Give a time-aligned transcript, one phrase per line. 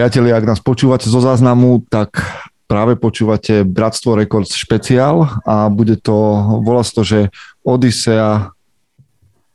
[0.00, 2.24] Priatelia, ak nás počúvate zo záznamu, tak
[2.64, 6.16] práve počúvate Bratstvo Records špeciál a bude to,
[6.64, 7.28] volá to, že
[7.60, 8.48] Odisea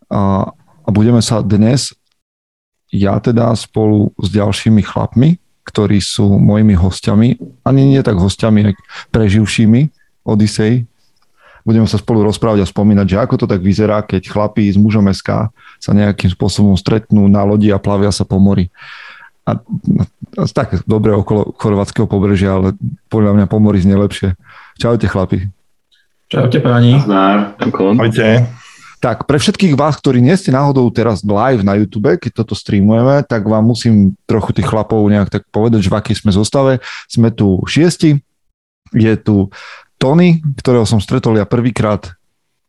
[0.06, 0.22] a,
[0.86, 1.98] a budeme sa dnes,
[2.94, 8.82] ja teda spolu s ďalšími chlapmi, ktorí sú mojimi hostiami, ani nie tak hostiami, ako
[9.10, 9.82] preživšími
[10.30, 10.86] Odisei,
[11.66, 15.10] budeme sa spolu rozprávať a spomínať, že ako to tak vyzerá, keď chlapí z mužom
[15.10, 15.50] SK
[15.82, 18.70] sa nejakým spôsobom stretnú na lodi a plavia sa po mori
[19.46, 19.52] a,
[20.42, 22.74] a tak dobre okolo chorvátskeho pobrežia, ale
[23.08, 24.34] podľa mňa pomory znie lepšie.
[24.82, 25.48] Čaute chlapi.
[26.26, 26.98] Čaute páni.
[27.06, 28.50] Čaute.
[28.98, 33.22] Tak pre všetkých vás, ktorí nie ste náhodou teraz live na YouTube, keď toto streamujeme,
[33.30, 36.82] tak vám musím trochu tých chlapov nejak tak povedať, že v akej sme zostave.
[37.06, 38.18] Sme tu šiesti,
[38.98, 39.54] je tu
[40.02, 42.18] Tony, ktorého som stretol ja prvýkrát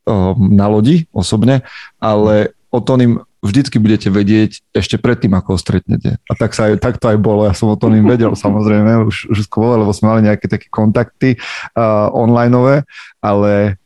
[0.04, 1.64] um, na lodi osobne,
[1.96, 6.18] ale o Tonym vždycky budete vedieť ešte predtým, ako ho stretnete.
[6.26, 7.44] A tak, sa aj, tak to aj bolo.
[7.44, 10.66] Ja som o tom im vedel samozrejme už, už skôr, lebo sme mali nejaké také
[10.72, 11.36] kontakty
[11.76, 12.84] uh, onlineové,
[13.20, 13.80] ale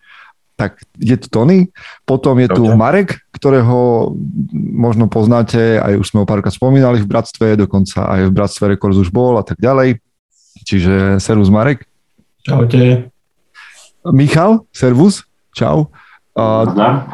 [0.60, 1.72] tak je tu Tony,
[2.04, 4.12] potom je tu Marek, ktorého
[4.52, 9.00] možno poznáte, aj už sme ho párkrát spomínali v Bratstve, dokonca aj v Bratstve Records
[9.00, 10.04] už bol a tak ďalej.
[10.68, 11.88] Čiže servus Marek.
[12.44, 13.08] Čaute.
[14.12, 15.24] Michal, servus,
[15.56, 15.88] čau.
[16.41, 16.64] A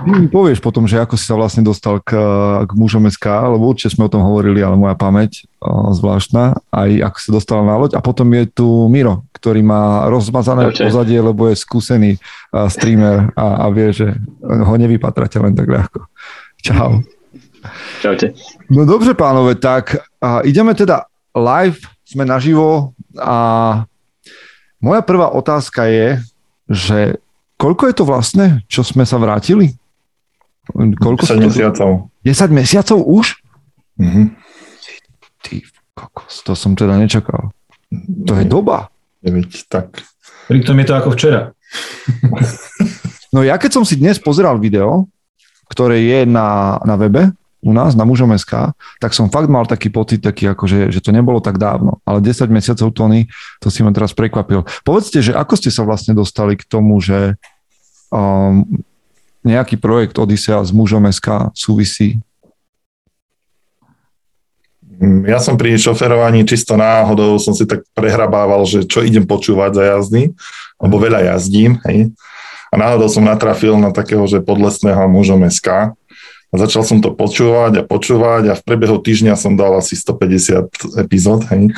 [0.06, 2.14] ty mi povieš potom, že ako si sa vlastne dostal k,
[2.62, 5.50] k mužom SK, lebo určite sme o tom hovorili, ale moja pamäť
[5.91, 7.98] zvláštna, aj ako si dostal na loď.
[7.98, 10.86] A potom je tu Miro, ktorý má rozmazané Čaute.
[10.86, 14.14] pozadie, lebo je skúsený uh, streamer a, a vie, že
[14.47, 16.06] ho nevypatrate len tak ľahko.
[16.62, 17.02] Čau.
[17.98, 18.30] Čaute.
[18.70, 23.37] No dobre pánové, tak a ideme teda live, sme naživo a
[24.78, 26.08] moja prvá otázka je,
[26.70, 26.98] že
[27.56, 29.72] Koľko je to vlastne, čo sme sa vrátili?
[30.77, 31.91] Koľko 10 mesiacov.
[32.21, 33.27] 10 mesiacov už?
[33.97, 34.27] Mm-hmm.
[35.41, 35.55] Ty
[35.97, 37.55] kokos, to som teda nečakal.
[38.28, 38.93] To je doba.
[39.25, 40.05] Neveď, tak.
[40.47, 41.56] Pritom je to ako včera.
[43.34, 45.09] no ja keď som si dnes pozeral video,
[45.73, 47.33] ktoré je na, na webe,
[47.65, 51.00] u nás na mužom SK, tak som fakt mal taký pocit, taký ako, že, že
[51.00, 51.99] to nebolo tak dávno.
[52.05, 53.27] Ale 10 mesiacov Tony,
[53.59, 54.62] to si ma teraz prekvapil.
[54.84, 57.34] Povedzte, že ako ste sa vlastne dostali k tomu, že
[58.12, 58.62] um,
[59.47, 62.19] nejaký projekt Odisea s mužom SK súvisí?
[65.28, 69.84] Ja som pri šoferovaní čisto náhodou som si tak prehrabával, že čo idem počúvať za
[69.93, 70.33] jazdy,
[70.81, 72.17] lebo veľa jazdím, hej.
[72.73, 75.93] A náhodou som natrafil na takého, že podlesného mužom SK,
[76.50, 80.98] a začal som to počúvať a počúvať a v priebehu týždňa som dal asi 150
[81.02, 81.42] epizód.
[81.50, 81.74] Hej.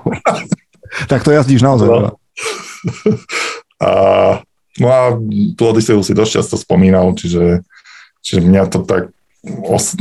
[1.10, 1.88] tak to jazdíš naozaj.
[1.88, 2.12] No.
[3.80, 3.90] A,
[4.76, 5.00] no a
[5.56, 7.64] tú Odiseu si dosť často spomínal, čiže,
[8.20, 9.08] čiže mňa to tak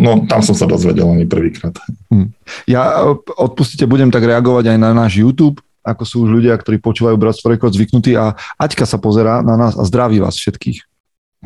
[0.03, 1.71] No, tam som sa dozvedel ani prvýkrát.
[2.11, 2.35] Hm.
[2.67, 3.07] Ja,
[3.39, 7.47] odpustite, budem tak reagovať aj na náš YouTube, ako sú už ľudia, ktorí počúvajú Bratstvo
[7.47, 10.83] Rekord zvyknutí a Aťka sa pozera na nás a zdraví vás všetkých.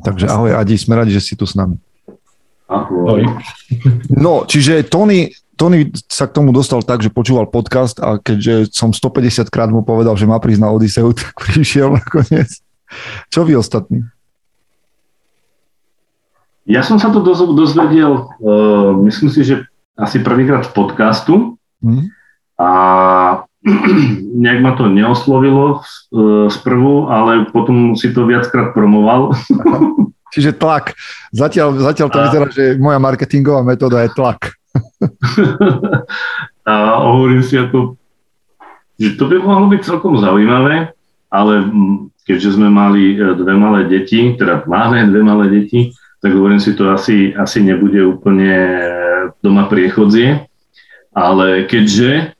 [0.01, 1.77] Takže ahoj Adi, sme radi, že si tu s nami.
[4.09, 8.90] No, čiže Tony, Tony sa k tomu dostal tak, že počúval podcast a keďže som
[8.96, 12.50] 150 krát mu povedal, že má prísť na Odiseu, tak prišiel nakoniec.
[13.29, 14.06] Čo vy ostatní?
[16.63, 17.19] Ja som sa to
[17.51, 19.68] dozvedel, uh, myslím si, že
[20.00, 21.34] asi prvýkrát v podcastu
[21.84, 22.07] hmm.
[22.56, 22.69] a
[24.44, 29.35] nejak ma to neoslovilo uh, sprvu, ale potom si to viackrát promoval.
[30.33, 30.97] Čiže tlak.
[31.29, 32.23] Zatiaľ, zatiaľ to a...
[32.25, 34.57] vyzerá, že moja marketingová metóda je tlak.
[36.69, 36.73] a
[37.05, 37.94] hovorím si ako,
[38.97, 40.89] že to by mohlo byť celkom zaujímavé,
[41.29, 41.53] ale
[42.25, 45.94] keďže sme mali e, dve malé deti, teda máme dve malé deti,
[46.24, 48.56] tak hovorím si, to asi, asi nebude úplne
[49.44, 50.47] doma priechodzie,
[51.12, 52.31] ale keďže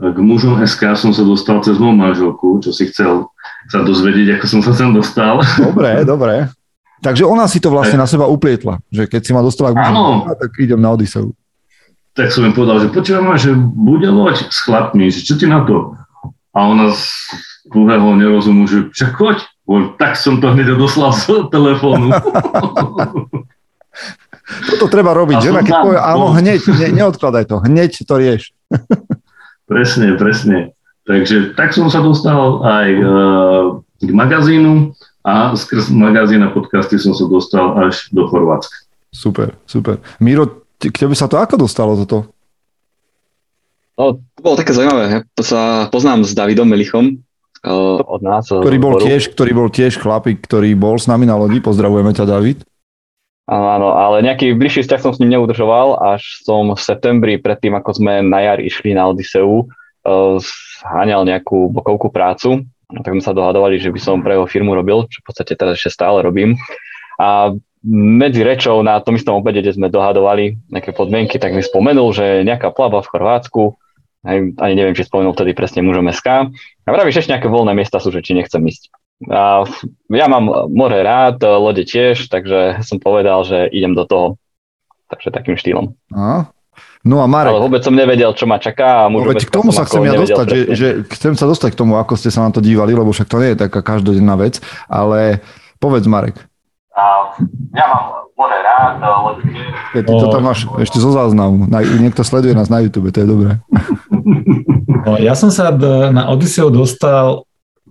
[0.00, 3.28] k mužom SK som sa dostal cez moju manželku, čo si chcel
[3.68, 5.44] sa dozvedieť, ako som sa sem dostal.
[5.60, 6.48] Dobre, dobre.
[7.00, 10.28] Takže ona si to vlastne na seba uplietla, že keď si ma dostala k mužom,
[10.36, 11.32] tak idem na Odiseu.
[12.12, 15.64] Tak som im povedal, že počujem že bude loď s chlapmi, že čo ti na
[15.64, 15.96] to?
[16.52, 17.06] A ona z
[17.70, 19.38] druhého nerozumu, že však choď.
[19.96, 22.10] Tak som to hneď odoslal z telefónu.
[24.50, 25.50] Toto treba robiť, že?
[25.62, 28.50] Keď povie, áno, hneď, ne, neodkladaj to, hneď to rieš.
[29.70, 30.74] presne, presne.
[31.06, 33.62] Takže tak som sa dostal aj uh,
[34.02, 38.88] k magazínu a skrz magazín a podcasty som sa dostal až do Chorvátska.
[39.12, 40.00] Super, super.
[40.22, 42.32] Miro, k tebe sa to ako dostalo toto?
[44.00, 45.04] No, to bolo také zaujímavé.
[45.12, 45.60] Ja to sa
[45.92, 47.20] poznám s Davidom Melichom
[47.66, 48.48] uh, od nás.
[48.48, 51.60] Ktorý bol, tiež, ktorý bol tiež chlapík, ktorý bol s nami na lodi.
[51.60, 52.64] Pozdravujeme ťa, David.
[53.50, 57.74] Áno, áno, ale nejaký bližší vzťah som s ním neudržoval, až som v septembri, predtým
[57.74, 60.38] ako sme na jar išli na Odiseu, uh,
[60.86, 64.74] háňal nejakú bokovku prácu, no, tak sme sa dohadovali, že by som pre jeho firmu
[64.74, 66.58] robil, čo v podstate teraz ešte stále robím.
[67.20, 67.54] A
[67.90, 72.44] medzi rečou na tom istom obede, kde sme dohadovali nejaké podmienky, tak mi spomenul, že
[72.44, 73.62] nejaká plava v Chorvátsku,
[74.20, 76.52] ani neviem, či spomenul vtedy presne mužom SK.
[76.84, 78.92] A vravíš, ešte nejaké voľné miesta sú, že či nechcem ísť.
[79.32, 79.64] A
[80.12, 84.26] ja mám more rád, lode tiež, takže som povedal, že idem do toho.
[85.08, 85.96] Takže takým štýlom.
[86.12, 86.52] A?
[87.00, 87.56] No a Marek...
[87.56, 89.08] Ale vôbec som nevedel, čo ma čaká.
[89.08, 91.80] A no, veď k tomu sa chcem ja dostať, že, že chcem sa dostať k
[91.80, 94.60] tomu, ako ste sa na to dívali, lebo však to nie je taká každodenná vec,
[94.84, 95.40] ale
[95.80, 96.36] povedz Marek.
[96.92, 97.32] A
[97.72, 99.00] ja mám more rád,
[99.40, 99.72] tiež.
[99.96, 101.72] Keď ty to tam máš ešte zo záznamu.
[101.72, 103.52] Niekto sleduje nás na YouTube, to je dobré.
[105.00, 105.72] No, ja som sa
[106.12, 107.48] na Odiseu dostal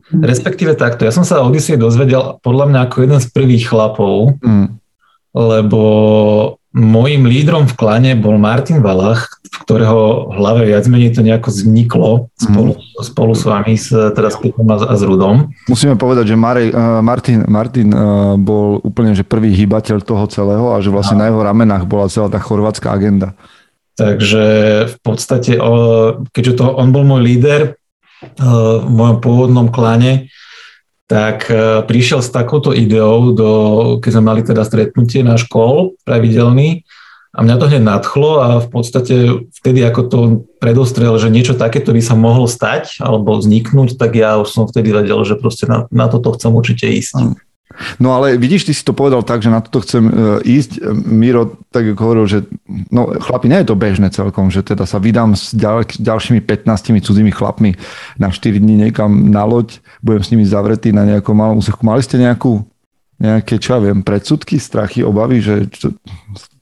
[0.09, 4.41] Respektíve takto, ja som sa o Odyssey dozvedel podľa mňa ako jeden z prvých chlapov,
[4.41, 4.67] mm.
[5.37, 5.81] lebo
[6.69, 12.11] môjim lídrom v klane bol Martin Valach, v ktorého hlave viac menej to nejako vzniklo
[12.37, 13.01] spolu, mm.
[13.01, 15.49] spolu s vami, s, teda s a, a s Rudom.
[15.65, 20.65] Musíme povedať, že Marej, uh, Martin, Martin uh, bol úplne že prvý hýbateľ toho celého
[20.73, 21.21] a že vlastne a.
[21.25, 23.33] na jeho ramenách bola celá tá chorvátska agenda.
[23.99, 24.43] Takže
[24.87, 25.59] v podstate,
[26.31, 27.75] keďže to, on bol môj líder,
[28.39, 30.31] v mojom pôvodnom klane,
[31.09, 33.51] tak e, prišiel s takouto ideou, do,
[33.97, 36.85] keď sme mali teda stretnutie na škol pravidelný
[37.33, 39.15] a mňa to hneď nadchlo a v podstate
[39.57, 40.19] vtedy, ako to
[40.61, 44.93] predostrel, že niečo takéto by sa mohlo stať alebo vzniknúť, tak ja už som vtedy
[44.93, 47.41] vedel, že proste na, na toto chcem určite ísť.
[48.01, 50.11] No ale vidíš, ty si to povedal tak, že na toto chcem e,
[50.41, 50.81] ísť.
[51.05, 52.49] Miro tak hovoril, že
[52.89, 56.65] no chlapi, nie je to bežné celkom, že teda sa vydám s ďal, ďalšími 15
[57.05, 57.77] cudzími chlapmi
[58.17, 61.85] na 4 dní niekam na loď, budem s nimi zavretý na nejakom malom úseku.
[61.85, 62.65] Mali ste nejakú,
[63.21, 65.93] nejaké, čo ja viem, predsudky, strachy, obavy, že čo,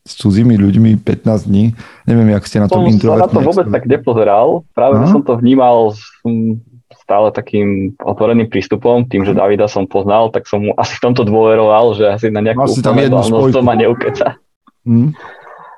[0.07, 1.75] s cudzími ľuďmi 15 dní?
[2.07, 3.31] Neviem, jak ste na tom introvertní.
[3.31, 4.48] Som na to vôbec tak nepozeral.
[4.71, 5.95] Práve som to vnímal
[6.95, 9.39] stále takým otvoreným prístupom, tým, že mhm.
[9.39, 13.51] Davida som poznal, tak som mu asi v tomto dôveroval, že asi na nejakú úplnú
[13.51, 14.39] to ma neukeca.
[14.88, 15.12] Hmm.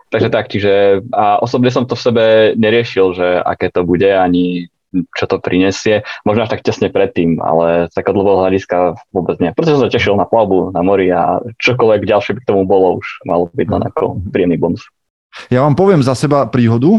[0.09, 2.25] Takže tak, čiže a osobne som to v sebe
[2.57, 4.69] neriešil, že aké to bude, ani
[5.13, 6.01] čo to prinesie.
[6.25, 9.53] Možno až tak tesne predtým, ale z takého dlhého hľadiska vôbec nie.
[9.53, 12.97] Preto som sa tešil na plavbu na mori a čokoľvek ďalšie by k tomu bolo
[12.97, 14.81] už malo byť len ako príjemný bonus.
[15.53, 16.97] Ja vám poviem za seba príhodu,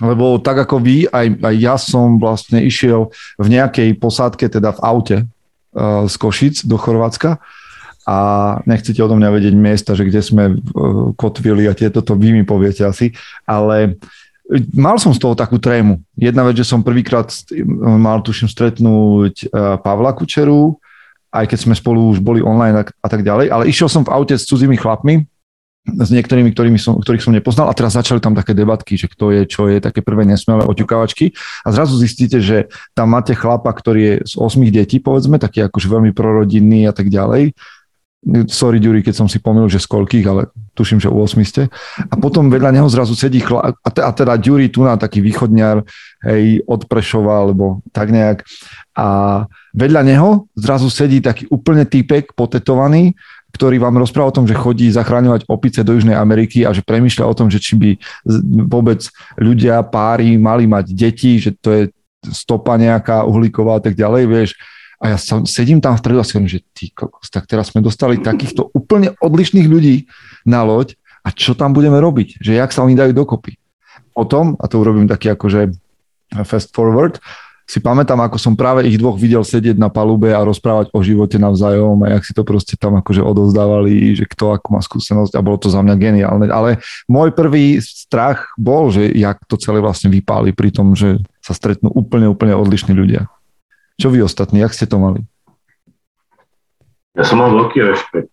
[0.00, 3.08] lebo tak ako vy, aj, aj ja som vlastne išiel
[3.40, 7.40] v nejakej posádke, teda v aute uh, z Košic do Chorvátska.
[8.06, 8.16] A
[8.70, 10.58] nechcete odo mňa vedieť miesta, že kde sme uh,
[11.18, 13.16] kotvili a tieto to vy mi poviete asi,
[13.48, 13.98] ale
[14.76, 15.98] mal som z toho takú trému.
[16.14, 17.34] Jedna vec, že som prvýkrát
[17.76, 20.78] mal tuším stretnúť uh, Pavla Kučeru,
[21.34, 24.32] aj keď sme spolu už boli online a, tak ďalej, ale išiel som v aute
[24.32, 25.26] s cudzími chlapmi,
[25.86, 29.30] s niektorými, ktorými som, ktorých som nepoznal a teraz začali tam také debatky, že kto
[29.30, 31.30] je, čo je, také prvé nesmelé oťukávačky
[31.62, 35.86] a zrazu zistíte, že tam máte chlapa, ktorý je z 8 detí, povedzme, taký akože
[35.86, 37.54] veľmi prorodinný a tak ďalej.
[38.50, 41.70] Sorry, Ďuri, keď som si pomýlil, že z koľkých, ale tuším, že u 8 ste.
[42.10, 45.86] A potom vedľa neho zrazu sedí chlap, a, teda Ďuri tu na taký východňar,
[46.26, 48.42] hej, od Prešova, alebo tak nejak.
[48.98, 49.06] A
[49.70, 53.14] vedľa neho zrazu sedí taký úplne týpek potetovaný,
[53.56, 57.24] ktorý vám rozpráva o tom, že chodí zachráňovať opice do Južnej Ameriky a že premýšľa
[57.24, 57.90] o tom, že či by
[58.68, 59.00] vôbec
[59.40, 61.82] ľudia, páry mali mať deti, že to je
[62.28, 64.50] stopa nejaká uhlíková a tak ďalej, vieš.
[65.00, 67.84] A ja som, sedím tam vpredu a si hovorím, že ty kokos, tak teraz sme
[67.84, 70.08] dostali takýchto úplne odlišných ľudí
[70.44, 72.40] na loď a čo tam budeme robiť?
[72.40, 73.56] Že jak sa oni dajú dokopy?
[74.16, 75.76] Potom, a to urobím taký akože
[76.48, 77.20] fast forward,
[77.66, 81.34] si pamätám, ako som práve ich dvoch videl sedieť na palube a rozprávať o živote
[81.34, 85.42] navzájom a jak si to proste tam akože odovzdávali, že kto ako má skúsenosť a
[85.42, 86.46] bolo to za mňa geniálne.
[86.46, 86.78] Ale
[87.10, 91.90] môj prvý strach bol, že jak to celé vlastne vypáli pri tom, že sa stretnú
[91.90, 93.26] úplne, úplne odlišní ľudia.
[93.98, 95.26] Čo vy ostatní, jak ste to mali?
[97.18, 98.30] Ja som mal veľký rešpekt.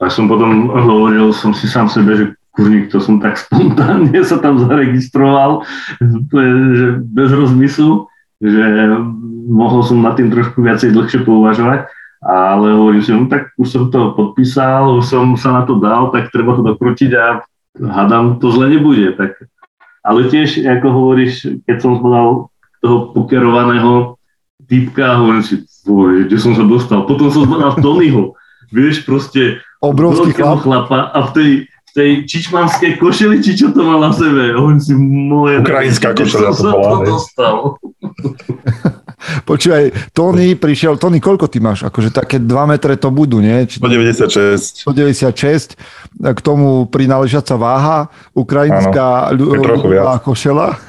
[0.00, 2.24] A som potom hovoril som si sám sebe, že
[2.54, 5.66] kurník, to som tak spontánne sa tam zaregistroval,
[6.76, 8.09] že bez rozmyslu
[8.40, 8.64] že
[9.46, 11.86] mohol som nad tým trošku viacej dlhšie pouvažovať,
[12.20, 16.12] ale hovorím si, no tak už som to podpísal, už som sa na to dal,
[16.12, 17.44] tak treba to dokrutiť a
[17.80, 19.16] hádam, to zle nebude.
[19.16, 19.40] Tak.
[20.04, 24.16] Ale tiež, ako hovoríš, keď som podal toho pokerovaného
[24.68, 27.04] typka, hovorím si, bože, kde som sa dostal.
[27.04, 28.36] Potom som zbadal Tonyho,
[28.72, 30.64] vieš, proste obrovský chlap.
[30.64, 31.30] chlapa a v
[31.94, 34.54] tej čičmanskej košeli, či čo to mal na sebe.
[34.54, 35.62] On si moje...
[35.62, 36.82] Ukrajinská košeľa to bola.
[36.82, 37.56] To dostal.
[39.48, 41.84] Počúvaj, Tony prišiel, Tony, koľko ty máš?
[41.84, 43.68] Akože také 2 metre to budú, nie?
[43.68, 44.88] Či 196.
[44.88, 45.76] 196,
[46.16, 50.76] k tomu prináležiaca váha, ukrajinská ľudová košela.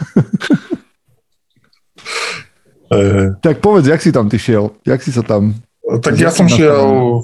[2.91, 3.31] E...
[3.39, 4.75] tak povedz, jak si tam ty šiel?
[4.83, 5.55] Jak si sa tam...
[5.79, 7.23] Tak ja som šiel,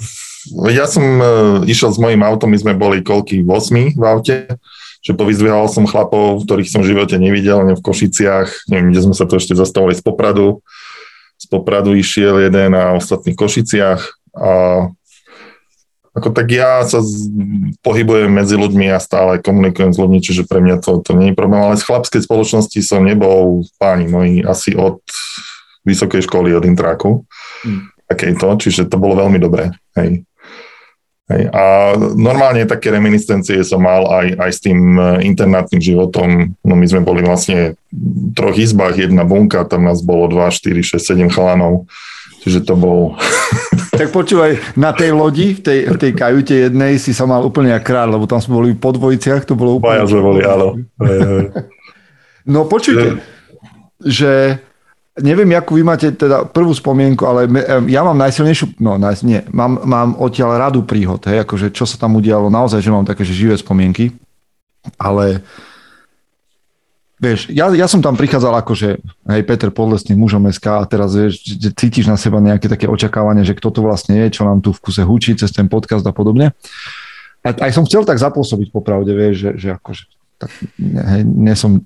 [0.71, 1.25] ja som uh,
[1.67, 4.35] išiel s mojím autom, my sme boli koľky, 8 v aute,
[5.01, 9.15] že povyzdvihal som chlapov, ktorých som v živote nevidel, ne v Košiciach, neviem, kde sme
[9.15, 10.59] sa to ešte zastavili z Popradu.
[11.37, 14.01] Z Popradu išiel jeden a ostatní v Košiciach
[14.37, 14.51] a
[16.17, 16.97] ako tak ja sa
[17.85, 21.37] pohybujem medzi ľuďmi a stále komunikujem s ľuďmi, čiže pre mňa to, to nie je
[21.37, 24.97] problém, ale z chlapskej spoločnosti som nebol páni moji asi od
[25.85, 27.21] vysokej školy, od Intráku.
[27.61, 27.93] Hmm.
[28.09, 29.69] Takejto, čiže to bolo veľmi dobré.
[29.93, 30.25] Hej.
[31.27, 31.51] Hej.
[31.51, 36.55] A normálne také reminiscencie som mal aj, aj s tým e, internátnym životom.
[36.63, 40.95] No my sme boli vlastne v troch izbách, jedna bunka, tam nás bolo 2, 4,
[40.95, 41.83] 6, 7 chalanov.
[42.47, 42.99] Čiže to bol...
[43.97, 47.73] Tak počúvaj, na tej lodi, v tej, v tej kajute jednej si sa mal úplne
[47.73, 49.97] jak kráľ, lebo tam sme boli po dvojiciach, to bolo úplne...
[49.97, 50.77] Baja sme boli, áno.
[52.47, 53.19] No počujte,
[53.99, 54.63] že
[55.21, 57.49] neviem, akú vy máte teda prvú spomienku, ale
[57.89, 62.17] ja mám najsilnejšiu, no nie, mám, mám odtiaľ radu príhod, hej, akože čo sa tam
[62.17, 64.13] udialo, naozaj, že mám také, že živé spomienky,
[64.97, 65.41] ale
[67.17, 71.41] vieš, ja, ja som tam prichádzal že, hej, Peter Podlesný, mužom SK a teraz vieš,
[71.73, 74.81] cítiš na seba nejaké také očakávanie, že kto to vlastne je, čo nám tu v
[74.81, 76.53] kuse hučí cez ten podcast a podobne.
[77.41, 80.03] A aj som chcel tak zapôsobiť popravde, vieš, že, že akože
[80.37, 81.81] tak ne, nie som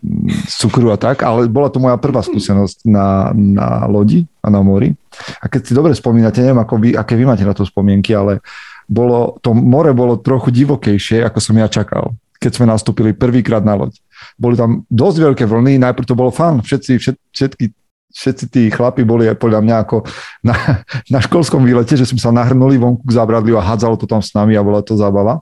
[0.51, 4.91] cukru a tak, ale bola to moja prvá skúsenosť na, na lodi a na mori.
[5.39, 8.43] A keď si dobre spomínate, neviem, ako vy, aké vy máte na to spomienky, ale
[8.91, 12.11] bolo, to more bolo trochu divokejšie, ako som ja čakal,
[12.43, 13.95] keď sme nastúpili prvýkrát na loď.
[14.35, 17.65] Boli tam dosť veľké vlny, najprv to bolo fan, všetci, všet, všetky
[18.11, 20.03] všetci tí chlapi boli aj podľa mňa ako
[20.43, 24.19] na, na školskom výlete, že sme sa nahrnuli vonku k zábradliu a hádzalo to tam
[24.19, 25.39] s nami a bola to zábava.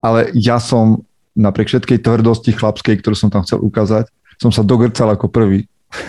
[0.00, 5.12] Ale ja som napriek všetkej tvrdosti chlapskej, ktorú som tam chcel ukázať, som sa dogrcal
[5.12, 5.68] ako prvý.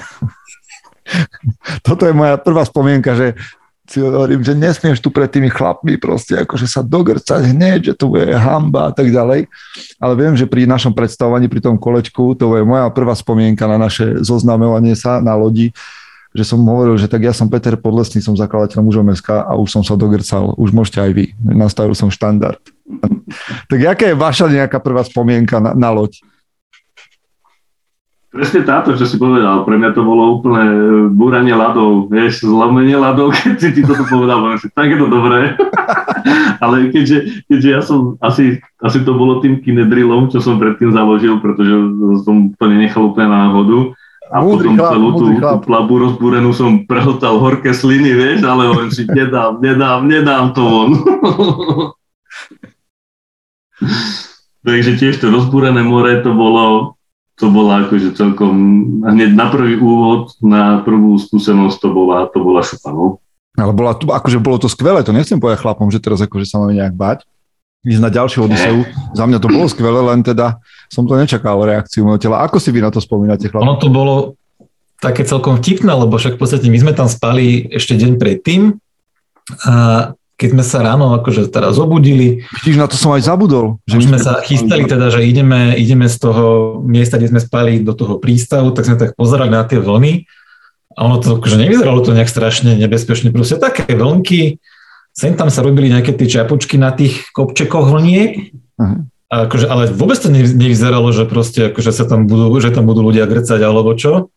[1.88, 3.36] Toto je moja prvá spomienka, že
[3.84, 8.16] si hovorím, že nesmieš tu pred tými chlapmi proste akože sa dogrcať hneď, že to
[8.16, 9.52] bude hamba a tak ďalej.
[10.00, 13.76] Ale viem, že pri našom predstavovaní, pri tom kolečku, to je moja prvá spomienka na
[13.76, 15.76] naše zoznamovanie sa na lodi,
[16.34, 19.70] že som hovoril, že tak ja som Peter Podlesný, som zakladateľ mužom SK a už
[19.70, 20.58] som sa dogrcal.
[20.58, 21.26] Už môžete aj vy.
[21.46, 22.60] Nastavil som štandard.
[23.70, 26.18] tak jaká je vaša nejaká prvá spomienka na, na loď?
[28.34, 30.66] Presne táto, čo si povedal, pre mňa to bolo úplne
[31.14, 35.54] búranie ľadov, vieš, zlomenie ľadov, keď si ty toto povedal, si, tak je to dobré.
[36.66, 41.38] Ale keďže, keďže ja som, asi, asi to bolo tým kinedrilom, čo som predtým založil,
[41.46, 41.78] pretože
[42.26, 43.94] som to nenechal úplne náhodu,
[44.34, 48.66] a múdry potom chlap, celú tú, tú plabu rozbúrenú som prehltal horké sliny, vieš, ale
[48.66, 50.90] hovorím si, nedám, nedám, nedám to von.
[54.66, 56.98] Takže tiež to rozbúrené more, to bolo,
[57.38, 58.56] to bola akože celkom,
[59.06, 63.22] hneď na prvý úvod, na prvú skúsenosť to bola, to bola šupa, no.
[63.54, 66.74] Ale bola, akože bolo to skvelé, to nechcem povedať chlapom, že teraz akože sa máme
[66.74, 67.22] nejak bať.
[67.84, 68.88] Ísť na ďalšiu Odiseu.
[69.20, 72.44] Za mňa to bolo skvelé, len teda som to nečakal reakciu môjho tela.
[72.48, 73.68] Ako si vy na to spomínate, chlapom?
[73.68, 74.16] Ono to bolo
[75.04, 78.80] také celkom vtipné, lebo však v podstate my sme tam spali ešte deň predtým
[79.68, 79.76] a
[80.40, 82.42] keď sme sa ráno akože teraz zobudili.
[82.64, 83.80] Vidíš, na to som aj zabudol.
[83.86, 87.94] Že sme sa chystali teda, že ideme, ideme z toho miesta, kde sme spali do
[87.94, 90.26] toho prístavu, tak sme tak pozerali na tie vlny
[90.94, 93.30] a ono to akože nevyzeralo to nejak strašne nebezpečne.
[93.34, 94.58] Proste také vlnky,
[95.14, 98.50] sem tam sa robili nejaké tie čapočky na tých kopčekoch vlniek,
[98.82, 99.06] uh-huh.
[99.30, 103.06] a akože, ale vôbec to nevyzeralo, že proste akože sa tam budú, že tam budú
[103.06, 104.34] ľudia grcať alebo čo.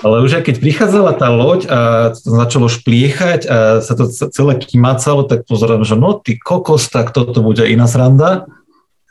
[0.00, 1.78] Ale už aj keď prichádzala tá loď a
[2.16, 7.12] to začalo špliechať a sa to celé kimacalo, tak pozerám, že no ty kokos, tak
[7.12, 8.48] toto bude iná sranda.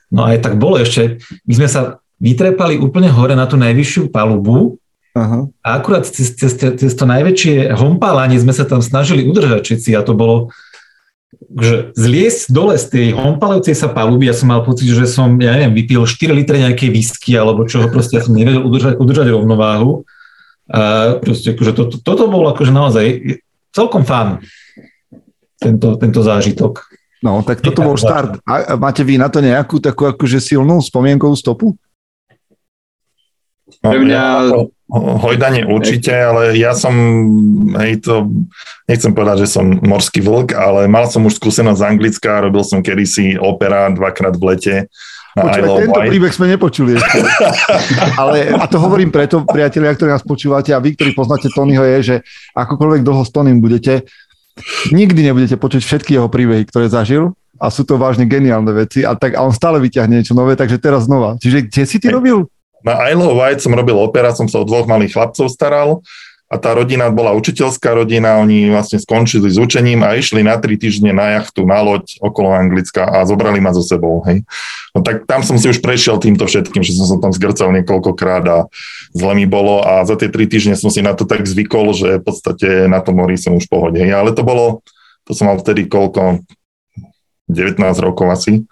[0.09, 1.21] No aj tak bolo ešte.
[1.45, 1.81] My sme sa
[2.17, 4.81] vytrepali úplne hore na tú najvyššiu palubu
[5.13, 5.53] uh-huh.
[5.61, 10.01] a akurát cez, cez, cez to najväčšie hompálanie sme sa tam snažili udržať všetci a
[10.01, 10.49] to bolo
[11.47, 15.55] že zliesť dole z tej hompalujúcej sa paluby, ja som mal pocit, že som, ja
[15.55, 20.03] neviem, vypil 4 litre nejakej whisky alebo čoho, proste ja som nevedel udržať, udržať rovnováhu
[20.67, 23.39] a proste akože to, to, toto bol akože naozaj
[23.71, 24.43] celkom fán,
[25.55, 26.83] tento, tento zážitok.
[27.23, 28.43] No, tak toto bol štart.
[28.45, 31.73] A máte vy na to nejakú takú akože silnú spomienkovú stopu?
[33.83, 34.21] No, Pre mňa...
[34.95, 36.95] Hojdanie určite, ale ja som,
[37.75, 38.31] hej, to,
[38.87, 42.79] nechcem povedať, že som morský vlk, ale mal som už skúsenosť z Anglicka, robil som
[42.79, 44.75] kedysi opera dvakrát v lete
[45.37, 46.09] Počúvaj, tento White.
[46.09, 47.17] príbeh sme nepočuli ešte.
[48.21, 51.97] Ale, a to hovorím preto, priatelia, ktorí nás počúvate a vy, ktorí poznáte Tonyho, je,
[52.01, 52.15] že
[52.57, 54.09] akokoľvek dlho s Tonym budete,
[54.89, 59.13] nikdy nebudete počuť všetky jeho príbehy, ktoré zažil a sú to vážne geniálne veci a,
[59.13, 61.37] tak, a on stále vyťahne niečo nové, takže teraz znova.
[61.37, 62.49] Čiže kde si ty robil?
[62.85, 66.01] Na Isle of White som robil opera, som sa o dvoch malých chlapcov staral
[66.47, 70.79] a tá rodina bola učiteľská rodina, oni vlastne skončili s učením a išli na tri
[70.79, 74.23] týždne na jachtu, na loď okolo Anglicka a zobrali ma so sebou.
[74.23, 74.47] Hej.
[74.95, 78.47] No tak tam som si už prešiel týmto všetkým, že som sa tam zgrcal niekoľkokrát
[78.47, 78.57] a
[79.11, 82.09] zle mi bolo a za tie tri týždne som si na to tak zvykol, že
[82.15, 83.99] v podstate na tom mori som už v pohode.
[83.99, 84.15] Hej.
[84.15, 84.87] Ale to bolo,
[85.27, 86.47] to som mal vtedy koľko,
[87.51, 88.63] 19 rokov asi.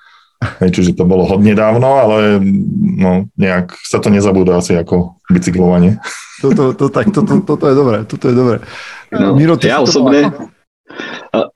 [0.59, 2.39] Čiže to bolo hodne dávno, ale
[2.79, 5.97] no, nejak sa to nezabúda asi ako bicyklovanie.
[6.43, 8.57] Toto, to, tak, toto, toto je dobré, toto je dobré.
[9.15, 10.29] No, Miro, ja osobne,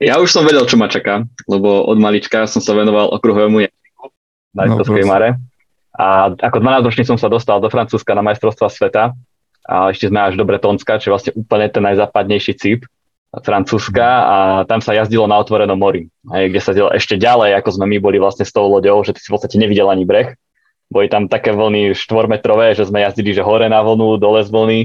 [0.00, 4.06] ja už som vedel, čo ma čaká, lebo od malička som sa venoval okruhovému jazyku
[4.56, 5.38] na no, mare.
[5.94, 9.12] A ako 12-ročný som sa dostal do Francúzska na majstrovstva sveta
[9.68, 12.80] a ešte sme až do Bretonska, čo je vlastne úplne ten najzápadnejší cíp
[13.30, 17.78] Francúzska a tam sa jazdilo na otvorenom mori, hej, kde sa dielo ešte ďalej, ako
[17.78, 20.34] sme my boli vlastne s tou loďou, že ty si v podstate nevidel ani breh.
[20.90, 24.80] Boli tam také vlny štvormetrové, že sme jazdili, že hore na vlnu, dole z vlny.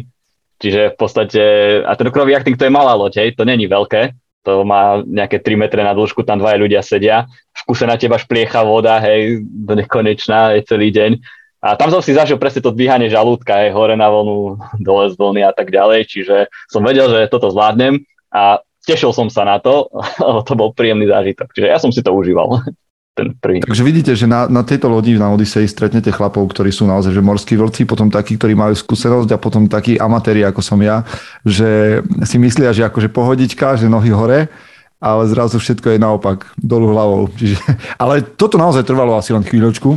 [0.61, 1.41] Čiže v podstate,
[1.81, 4.13] a ten okrový jachting to je malá loď, hej, to není veľké,
[4.45, 8.21] to má nejaké 3 metre na dĺžku, tam dvaja ľudia sedia, v kuse na teba
[8.21, 11.17] špliecha voda, hej, do nekonečná, je celý deň.
[11.65, 15.17] A tam som si zažil presne to dvíhanie žalúdka, hej, hore na vlnu, dole z
[15.17, 16.35] vlny a tak ďalej, čiže
[16.69, 18.05] som vedel, že toto zvládnem
[18.35, 19.87] a tešil som sa na to,
[20.47, 22.59] to bol príjemný zážitok, čiže ja som si to užíval
[23.17, 23.63] ten prvý.
[23.63, 27.23] Takže vidíte, že na, na tejto lodi na Odisei stretnete chlapov, ktorí sú naozaj že
[27.23, 31.07] morskí vlci, potom takí, ktorí majú skúsenosť a potom takí amatéri, ako som ja,
[31.47, 34.51] že si myslia, že akože pohodička, že nohy hore,
[34.99, 37.31] ale zrazu všetko je naopak, dolu hlavou.
[37.31, 37.63] Čiže,
[38.03, 39.95] ale toto naozaj trvalo asi len chvíľočku,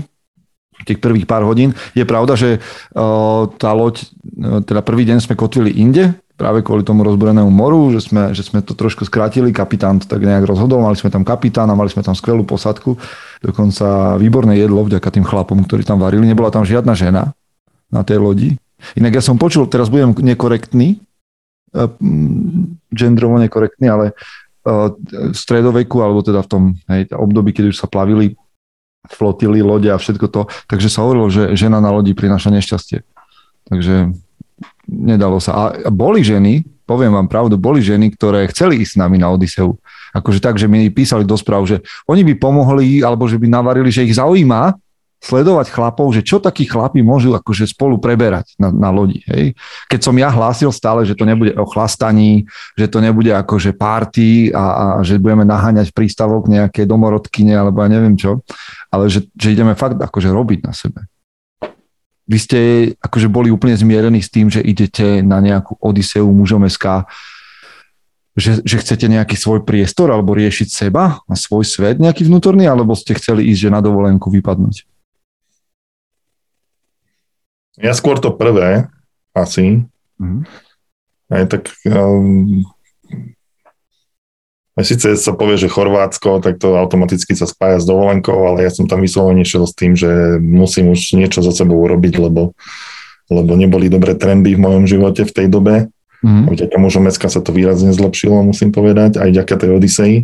[0.87, 1.75] tých prvých pár hodín.
[1.97, 6.87] Je pravda, že uh, tá loď, uh, teda prvý deň sme kotvili inde, práve kvôli
[6.87, 10.79] tomu rozborenému moru, že sme, že sme to trošku skrátili, kapitán to tak nejak rozhodol,
[10.79, 12.95] mali sme tam kapitána, mali sme tam skvelú posadku,
[13.43, 17.35] dokonca výborné jedlo vďaka tým chlapom, ktorí tam varili, nebola tam žiadna žena
[17.91, 18.51] na tej lodi.
[18.95, 21.03] Inak ja som počul, teraz budem nekorektný,
[21.75, 21.91] uh,
[22.95, 24.15] genderovo nekorektný, ale
[24.69, 28.37] v stredoveku, alebo teda v tom hej, období, keď už sa plavili
[29.11, 33.05] flotily, lode a všetko to, takže sa hovorilo, že žena na lodi prináša nešťastie.
[33.69, 34.13] Takže
[34.89, 35.77] nedalo sa.
[35.77, 39.77] A boli ženy, poviem vám pravdu, boli ženy, ktoré chceli ísť s nami na Odiseu.
[40.17, 43.93] Akože tak, že mi písali do správ, že oni by pomohli, alebo že by navarili,
[43.93, 44.73] že ich zaujíma
[45.19, 49.27] sledovať chlapov, že čo takí chlapi môžu akože spolu preberať na, na lodi.
[49.27, 49.59] Hej?
[49.91, 52.47] Keď som ja hlásil stále, že to nebude o chlastaní,
[52.79, 57.89] že to nebude akože party a, a že budeme naháňať prístavok nejaké domorodkyne alebo ja
[57.91, 58.47] neviem čo,
[58.95, 61.03] ale že, že ideme fakt akože robiť na sebe
[62.29, 62.61] vy ste
[63.01, 67.09] akože boli úplne zmierení s tým, že idete na nejakú Odiseu mužom SK,
[68.39, 72.95] že, že chcete nejaký svoj priestor alebo riešiť seba a svoj svet nejaký vnútorný, alebo
[72.95, 74.85] ste chceli ísť že na dovolenku vypadnúť?
[77.79, 78.91] Ja skôr to prvé,
[79.33, 79.87] asi.
[80.19, 80.43] Mm-hmm.
[81.29, 82.65] Aj tak um,
[84.79, 88.87] Sice sa povie, že Chorvátsko, tak to automaticky sa spája s dovolenkou, ale ja som
[88.87, 92.55] tam vyslovene šiel s tým, že musím už niečo za sebou urobiť, lebo,
[93.27, 95.91] lebo neboli dobré trendy v mojom živote v tej dobe.
[96.23, 96.47] Mm-hmm.
[96.55, 100.15] Vďaka mužom sa to výrazne zlepšilo, musím povedať, aj ďaká tej Odisei.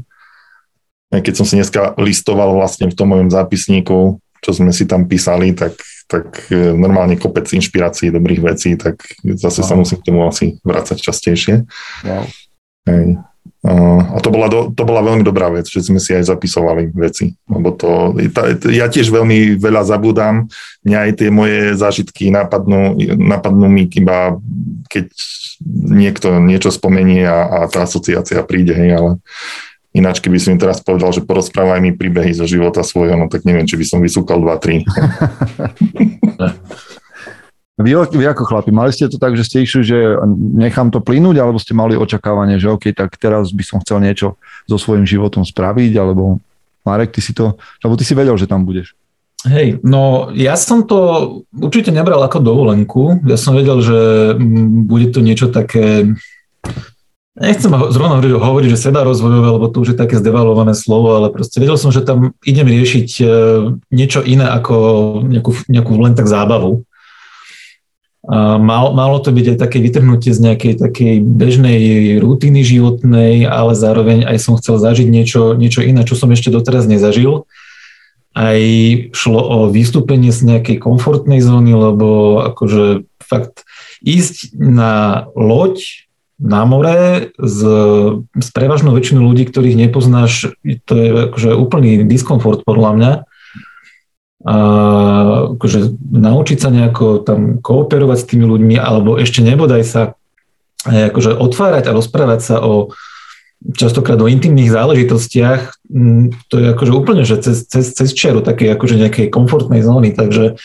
[1.10, 5.50] Keď som si dneska listoval vlastne v tom mojom zápisníku, čo sme si tam písali,
[5.50, 5.74] tak,
[6.06, 9.68] tak e, normálne kopec inšpirácií, dobrých vecí, tak zase wow.
[9.68, 11.54] sa musím k tomu asi vrácať častejšie.
[12.04, 12.24] Wow.
[12.84, 13.18] Hej.
[13.64, 17.32] A to bola, do, to bola veľmi dobrá vec, že sme si aj zapisovali veci,
[17.48, 18.12] lebo to,
[18.68, 20.44] ja tiež veľmi veľa zabúdam,
[20.84, 24.36] mňa aj tie moje zážitky napadnú, napadnú mi iba,
[24.92, 25.08] keď
[25.88, 29.10] niekto niečo spomenie a, a tá asociácia príde, hej, ale
[29.94, 33.46] ináč keby som im teraz povedal, že porozprávaj mi príbehy zo života svojho, no tak
[33.46, 34.82] neviem, či by som vysúkal 2-3.
[37.74, 39.98] Vy, vy ako chlapi, mali ste to tak, že ste išli, že
[40.54, 44.38] nechám to plynúť, alebo ste mali očakávanie, že OK, tak teraz by som chcel niečo
[44.70, 46.38] so svojím životom spraviť, alebo
[46.86, 48.94] Marek, ty si to, lebo ty si vedel, že tam budeš.
[49.44, 50.98] Hej, no ja som to
[51.50, 53.26] určite nebral ako dovolenku.
[53.26, 53.98] Ja som vedel, že
[54.86, 56.14] bude to niečo také,
[57.34, 61.58] nechcem zrovna hovoriť, že seba rozvojové, lebo to už je také zdevalované slovo, ale proste
[61.58, 63.24] vedel som, že tam idem riešiť e,
[63.90, 64.74] niečo iné ako
[65.26, 66.86] nejakú, nejakú len tak zábavu.
[68.24, 71.80] Mal, malo to byť aj také vytrhnutie z nejakej takej bežnej
[72.24, 76.88] rutiny životnej, ale zároveň aj som chcel zažiť niečo, niečo iné, čo som ešte doteraz
[76.88, 77.44] nezažil.
[78.32, 78.60] aj
[79.12, 83.68] šlo o vystúpenie z nejakej komfortnej zóny, lebo akože fakt
[84.00, 86.03] ísť na loď
[86.38, 87.58] na more s,
[88.34, 93.12] s prevažnou väčšinou ľudí, ktorých nepoznáš, to je akože úplný diskomfort podľa mňa.
[94.44, 94.56] A
[95.56, 100.02] akože naučiť sa nejako tam kooperovať s tými ľuďmi, alebo ešte nebodaj sa
[100.84, 102.92] akože otvárať a rozprávať sa o
[103.64, 105.80] častokrát o intimných záležitostiach,
[106.52, 110.60] to je akože úplne, že cez, cez, cez čiaru také akože nejakej komfortnej zóny, takže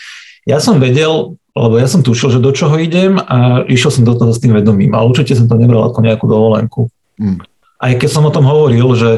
[0.48, 4.14] ja som vedel, lebo ja som tušil, že do čoho idem a išiel som do
[4.14, 6.88] toho s tým vedomím a určite som to nebral ako nejakú dovolenku.
[7.18, 7.42] Mm.
[7.80, 9.10] Aj keď som o tom hovoril, že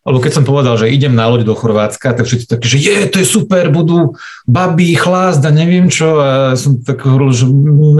[0.00, 2.96] alebo keď som povedal, že idem na loď do Chorvátska, tak všetci takí, že je,
[3.12, 4.16] to je super, budú
[4.48, 6.16] baby, chlásť a neviem čo.
[6.16, 7.44] A som tak hovoril, že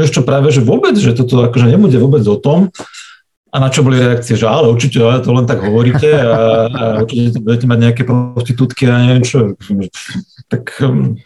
[0.08, 2.72] ešte práve, že vôbec, že toto akože nebude vôbec o tom.
[3.52, 6.38] A na čo boli reakcie, že ale určite ale to len tak hovoríte a,
[6.70, 9.52] a určite budete mať nejaké prostitútky a neviem čo.
[10.48, 11.20] Tak um,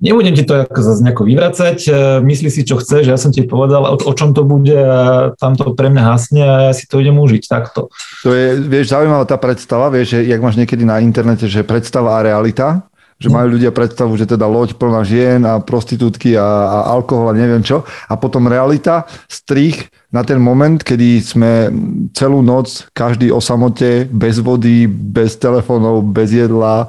[0.00, 1.78] nebudem ti to ako zase nejako vyvracať,
[2.24, 5.54] myslí si, čo chceš, ja som ti povedal, o, o čom to bude a tam
[5.54, 7.92] to pre mňa hasne a ja si to idem užiť takto.
[8.24, 12.16] To je, vieš, zaujímavá tá predstava, vieš, že jak máš niekedy na internete, že predstava
[12.16, 16.78] a realita, že majú ľudia predstavu, že teda loď plná žien a prostitútky a, a
[16.96, 17.84] alkohol a neviem čo.
[18.08, 21.68] A potom realita, strich na ten moment, kedy sme
[22.16, 26.88] celú noc, každý o samote, bez vody, bez telefónov, bez jedla,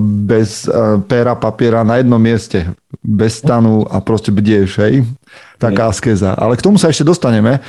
[0.00, 2.68] bez eh, péra, papiera na jednom mieste,
[3.00, 5.08] bez stanu a proste bdieš, hej?
[5.56, 6.36] Taká askeza.
[6.36, 7.64] Ale k tomu sa ešte dostaneme.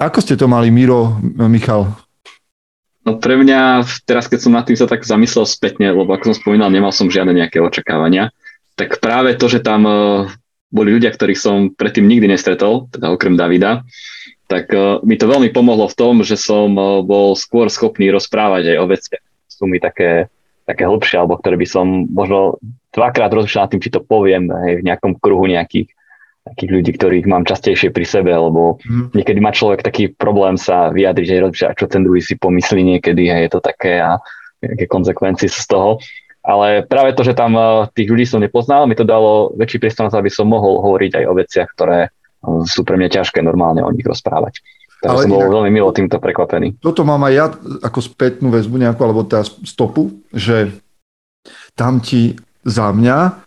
[0.00, 1.92] Ako ste to mali, Miro, Michal?
[3.04, 6.36] No pre mňa, teraz keď som nad tým sa tak zamyslel spätne, lebo ako som
[6.40, 8.32] spomínal, nemal som žiadne nejaké očakávania,
[8.74, 9.86] tak práve to, že tam
[10.68, 13.86] boli ľudia, ktorých som predtým nikdy nestretol, teda okrem Davida,
[14.44, 14.68] tak
[15.08, 16.68] mi to veľmi pomohlo v tom, že som
[17.06, 20.28] bol skôr schopný rozprávať aj o veciach, sú mi také,
[20.68, 22.60] také hlbšie, alebo ktoré by som možno
[22.92, 25.88] dvakrát rozmýšľal nad tým, či to poviem aj v nejakom kruhu nejakých
[26.48, 29.12] takých ľudí, ktorých mám častejšie pri sebe, lebo mm.
[29.12, 33.28] niekedy má človek taký problém sa vyjadriť, že rozmýšľa, čo ten druhý si pomyslí niekedy
[33.28, 34.16] a je to také a
[34.64, 36.00] nejaké konsekvencie z toho.
[36.40, 40.08] Ale práve to, že tam eh, tých ľudí som nepoznal, mi to dalo väčší priestor
[40.08, 43.92] aby som mohol hovoriť aj o veciach, ktoré eh, sú pre mňa ťažké normálne o
[43.92, 44.64] nich rozprávať.
[44.98, 46.82] Takže Ale som bol inak, veľmi milo týmto prekvapený.
[46.82, 47.46] Toto mám aj ja
[47.86, 50.74] ako spätnú väzbu nejakú, alebo teda stopu, že
[51.78, 52.34] tam ti
[52.66, 53.46] za mňa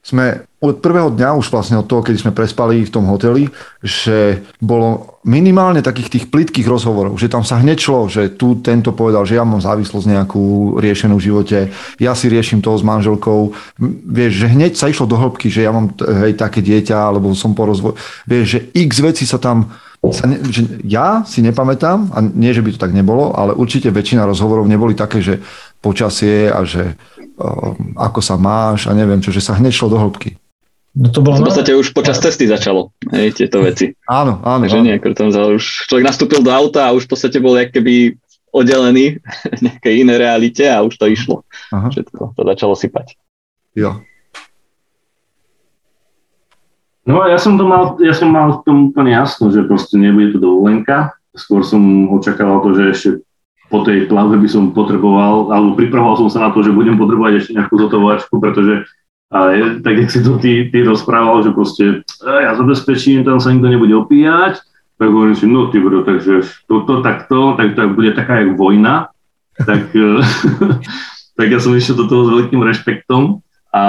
[0.00, 3.48] sme od prvého dňa, už vlastne od toho, keď sme prespali v tom hoteli,
[3.80, 8.92] že bolo minimálne takých tých plitkých rozhovorov, že tam sa hneď šlo, že tu tento
[8.92, 11.58] povedal, že ja mám závislosť nejakú riešenú v živote,
[12.00, 13.56] ja si riešim toho s manželkou,
[14.08, 17.52] vieš, že hneď sa išlo do hĺbky, že ja mám hej, také dieťa, alebo som
[17.52, 19.72] po rozvoj, vieš, že x veci sa tam
[20.08, 23.92] sa ne, že ja si nepamätám, a nie, že by to tak nebolo, ale určite
[23.92, 25.44] väčšina rozhovorov neboli také, že
[25.84, 26.96] počasie a že
[27.40, 30.36] Ehm, ako sa máš a neviem čo, že sa hneď šlo do hĺbky.
[30.92, 31.40] No to bolo...
[31.40, 33.96] V podstate už počas cesty začalo, hej, tieto veci.
[34.04, 34.68] Áno, áno.
[34.68, 34.84] Takže áno.
[34.84, 38.18] nie, tam už človek nastúpil do auta a už v podstate bol keby
[38.52, 39.22] oddelený
[39.56, 41.48] v nejakej inej realite a už to išlo.
[41.72, 41.88] Aha.
[41.88, 43.16] Všetko to začalo sypať.
[43.72, 44.04] Jo.
[47.10, 50.30] No ja som to mal, ja som mal v tom úplne jasno, že proste nebude
[50.30, 51.10] to dovolenka.
[51.34, 53.08] Skôr som očakával to, že ešte
[53.66, 57.32] po tej plavbe by som potreboval, alebo pripravoval som sa na to, že budem potrebovať
[57.42, 58.86] ešte nejakú zotovačku, pretože
[59.30, 59.54] a
[59.86, 63.94] tak, jak si to ty, ty rozprával, že proste ja zabezpečím, tam sa nikto nebude
[63.94, 64.58] opíjať,
[64.98, 69.14] tak hovorím si, no ty bro, takže toto takto, tak to bude taká jak vojna,
[69.54, 69.94] tak,
[71.38, 73.38] tak ja som išiel do toho s veľkým rešpektom
[73.70, 73.82] a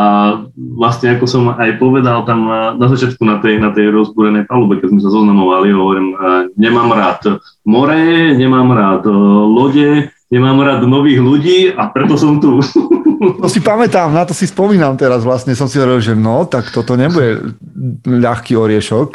[0.77, 2.45] vlastne ako som aj povedal tam
[2.77, 6.13] na začiatku na tej, na tej rozbúrenej palube, keď sme sa zoznamovali, hovorím,
[6.53, 7.97] nemám rád more,
[8.37, 9.13] nemám rád e,
[9.49, 9.89] lode,
[10.29, 12.61] nemám rád nových ľudí a preto som tu.
[13.21, 16.73] To si pamätám, na to si spomínam teraz vlastne, som si hovoril, že no, tak
[16.73, 17.53] toto nebude
[18.01, 19.09] ľahký oriešok.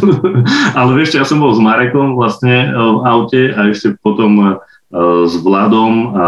[0.76, 4.60] Ale vieš, ja som bol s Marekom vlastne v aute a ešte potom
[5.24, 6.26] s Vladom a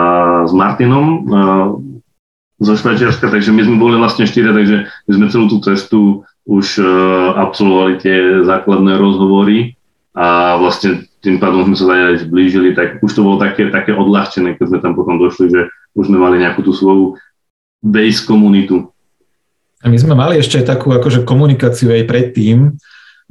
[0.48, 1.28] s Martinom
[2.62, 6.00] zo Švajčiarska, takže my sme boli vlastne štyria, takže my sme celú tú cestu
[6.46, 6.86] už uh,
[7.40, 9.74] absolvovali tie základné rozhovory
[10.14, 14.54] a vlastne tým pádom sme sa aj zblížili, tak už to bolo také, také odľahčené,
[14.54, 15.60] keď sme tam potom došli, že
[15.96, 17.16] už sme mali nejakú tú svoju
[17.80, 18.92] base komunitu.
[19.82, 22.76] A my sme mali ešte aj takú akože komunikáciu aj predtým,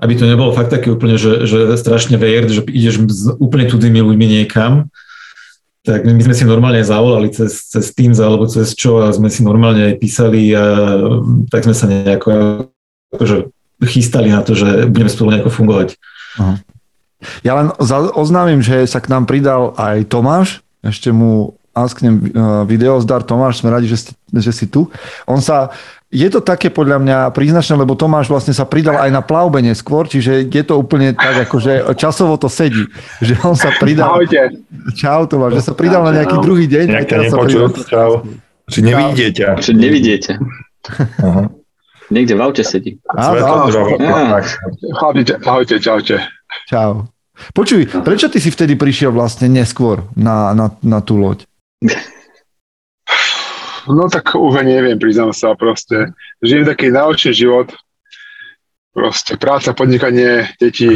[0.01, 3.05] aby to nebolo fakt také úplne, že, že strašne weird, že ideš
[3.38, 4.89] úplne tudými ľuďmi niekam,
[5.83, 9.43] tak my sme si normálne zavolali cez, cez Teams alebo cez čo a sme si
[9.43, 10.95] normálne aj písali a
[11.51, 12.29] tak sme sa nejako
[13.11, 13.51] akože
[13.83, 15.99] chystali na to, že budeme spolu nejako fungovať.
[16.39, 16.55] Aha.
[17.43, 17.71] Ja len
[18.15, 22.21] oznámim, že sa k nám pridal aj Tomáš, ešte mu Asknem
[22.69, 24.93] video, zdar Tomáš, sme radi, že si, že si tu.
[25.25, 25.73] On sa,
[26.13, 30.05] je to také podľa mňa príznačné, lebo Tomáš vlastne sa pridal aj na plavbe neskôr,
[30.05, 32.86] čiže je to úplne tak, ako že časovo to sedí.
[33.25, 34.13] Že on sa pridal...
[34.13, 34.62] Ahojte.
[34.93, 36.86] Čau Tomáš, že sa pridal na nejaký druhý deň.
[36.93, 38.21] Nejaké nepočuť, čau.
[38.69, 39.57] Či nevidíte.
[39.57, 40.31] Či nevidíte.
[41.25, 41.49] Aha.
[42.13, 43.01] Niekde v aute sedí.
[44.93, 46.21] Chlapíte, ahojte, čaute.
[46.69, 47.09] Čau.
[47.57, 51.49] Počuj, prečo ty si vtedy prišiel vlastne neskôr na, na, na tú loď?
[53.83, 56.15] No tak už neviem, priznám sa proste.
[56.39, 57.67] Žijem taký náročný život.
[58.95, 60.95] Proste práca, podnikanie, deti.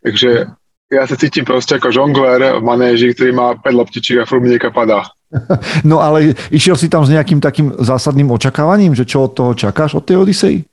[0.00, 0.48] Takže
[0.90, 5.04] ja sa cítim proste ako žongler v manéži, ktorý má 5 loptičiek a furt padá.
[5.86, 9.94] No ale išiel si tam s nejakým takým zásadným očakávaním, že čo od toho čakáš,
[9.94, 10.66] od tej Odisei?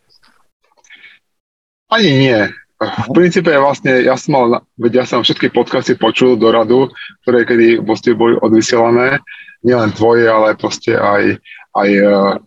[1.93, 2.41] Ani nie.
[2.77, 4.45] V princípe vlastne, ja som mal,
[4.77, 6.93] veď ja som všetky podcasty počul do radu,
[7.25, 9.17] ktoré kedy vlastne boli odvysielané,
[9.65, 11.41] nielen tvoje, ale proste aj,
[11.73, 12.37] aj uh,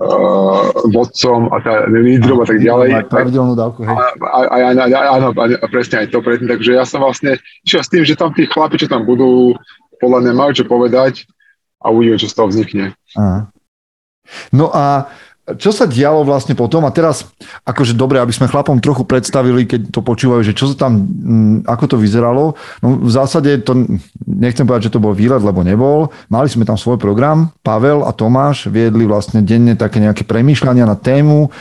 [0.00, 2.88] uh, vodcom a tá, lídrom a tak ďalej.
[2.96, 3.96] Aj pravidelnú dávku, hej.
[4.88, 5.36] Áno,
[5.68, 6.48] presne aj to predtým.
[6.48, 7.36] Takže ja som vlastne
[7.68, 9.52] išiel s tým, že tam tí chlapi, čo tam budú,
[10.00, 11.28] podľa mňa majú čo povedať
[11.84, 12.96] a uvidíme, čo z toho vznikne.
[13.20, 13.52] Aha.
[14.48, 15.12] No a
[15.44, 17.28] čo sa dialo vlastne potom a teraz,
[17.68, 21.68] akože dobre, aby sme chlapom trochu predstavili, keď to počúvajú, že čo sa tam, mm,
[21.68, 22.56] ako to vyzeralo.
[22.80, 23.76] No v zásade to,
[24.24, 26.08] nechcem povedať, že to bol výlet, lebo nebol.
[26.32, 30.96] Mali sme tam svoj program, Pavel a Tomáš viedli vlastne denne také nejaké premýšľania na
[30.96, 31.52] tému,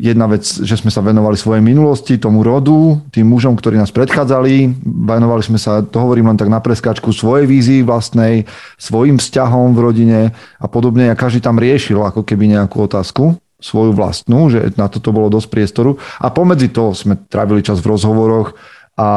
[0.00, 4.80] Jedna vec, že sme sa venovali svojej minulosti, tomu rodu, tým mužom, ktorí nás predchádzali.
[4.84, 8.48] Venovali sme sa, to hovorím len tak na preskačku, svojej vízii vlastnej,
[8.80, 10.20] svojim vzťahom v rodine
[10.56, 11.12] a podobne.
[11.12, 15.48] A každý tam riešil ako keby nejakú otázku svoju vlastnú, že na toto bolo dosť
[15.52, 16.00] priestoru.
[16.18, 18.58] A pomedzi to sme trávili čas v rozhovoroch
[18.96, 19.10] a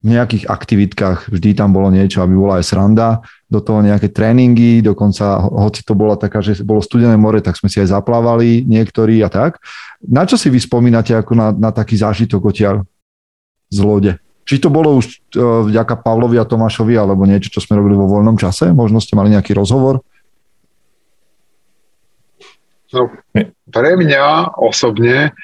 [0.00, 4.78] v nejakých aktivitkách vždy tam bolo niečo, aby bola aj sranda, do toho nejaké tréningy,
[4.78, 9.18] dokonca, hoci to bola taká, že bolo studené more, tak sme si aj zaplávali niektorí
[9.26, 9.58] a tak.
[10.06, 12.86] Na čo si vy spomínate ako na, na taký zážitok odtiaľ
[13.66, 14.12] z lode?
[14.46, 18.06] Či to bolo už uh, vďaka Pavlovi a Tomášovi, alebo niečo, čo sme robili vo
[18.06, 18.70] voľnom čase?
[18.70, 19.98] Možno ste mali nejaký rozhovor?
[22.94, 23.10] No,
[23.70, 25.34] pre mňa osobne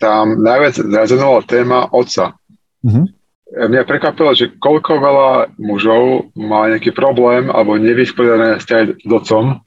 [0.00, 2.36] tam najviac rezonovala téma otca.
[2.84, 3.17] Uh-huh
[3.56, 9.64] mňa prekvapilo, že koľko veľa mužov má nejaký problém alebo nevysporiadané vzťahy s otcom.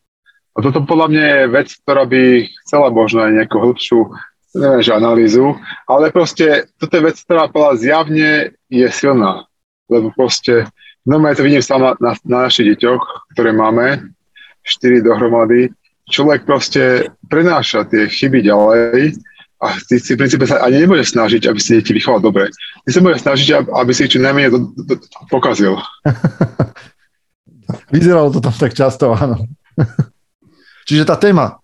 [0.51, 2.23] A toto podľa mňa je vec, ktorá by
[2.67, 3.99] chcela možno aj nejakú hĺbšiu
[4.51, 5.55] neviem, že analýzu,
[5.87, 8.31] ale proste toto je vec, ktorá podľa zjavne
[8.67, 9.47] je silná.
[9.87, 10.67] Lebo proste,
[11.07, 14.11] normálne to vidím sám na, na, na našich deťoch, ktoré máme,
[14.67, 15.71] štyri dohromady,
[16.11, 19.15] človek proste prenáša tie chyby ďalej
[19.61, 22.49] a ty si v princípe sa ani nebudeš snažiť, aby si deti vychoval dobre.
[22.81, 25.77] Ty sa budeš snažiť, aby si čo najmenej do, do, do, pokazil.
[27.93, 29.45] Vyzeralo to tam tak často, áno.
[30.89, 31.61] Čiže tá téma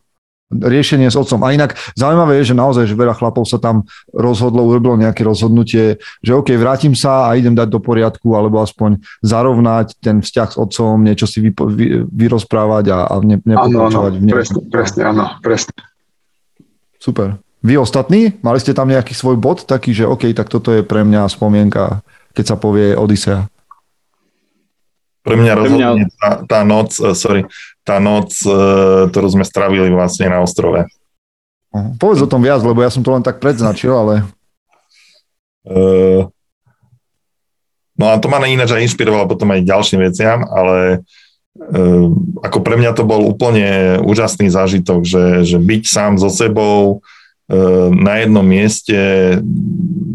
[0.48, 1.44] riešenie s otcom.
[1.44, 3.84] A inak zaujímavé je, že naozaj, že veľa chlapov sa tam
[4.16, 9.02] rozhodlo, urobilo nejaké rozhodnutie, že OK, vrátim sa a idem dať do poriadku, alebo aspoň
[9.26, 14.12] zarovnať ten vzťah s otcom, niečo si vypo, vy, vyrozprávať a, a ne, nepokračovať.
[14.16, 15.76] Áno, áno, presne, presne, áno, presne.
[16.96, 17.47] Super.
[17.66, 21.02] Vy ostatní, mali ste tam nejaký svoj bod taký, že OK, tak toto je pre
[21.02, 22.06] mňa spomienka,
[22.38, 23.50] keď sa povie Odisea?
[25.26, 27.42] Pre mňa rozhodne tá, tá noc, eh, sorry,
[27.82, 30.86] tá noc, eh, ktorú sme stravili vlastne na ostrove.
[32.00, 34.14] Povedz o tom viac, lebo ja som to len tak predznačil, ale...
[35.68, 36.32] Uh,
[38.00, 41.04] no a to ma ináč aj inšpirovalo potom aj ďalším veciam, ale
[41.60, 42.08] uh,
[42.40, 47.04] ako pre mňa to bol úplne úžasný zážitok, že, že byť sám so sebou,
[47.96, 49.00] na jednom mieste,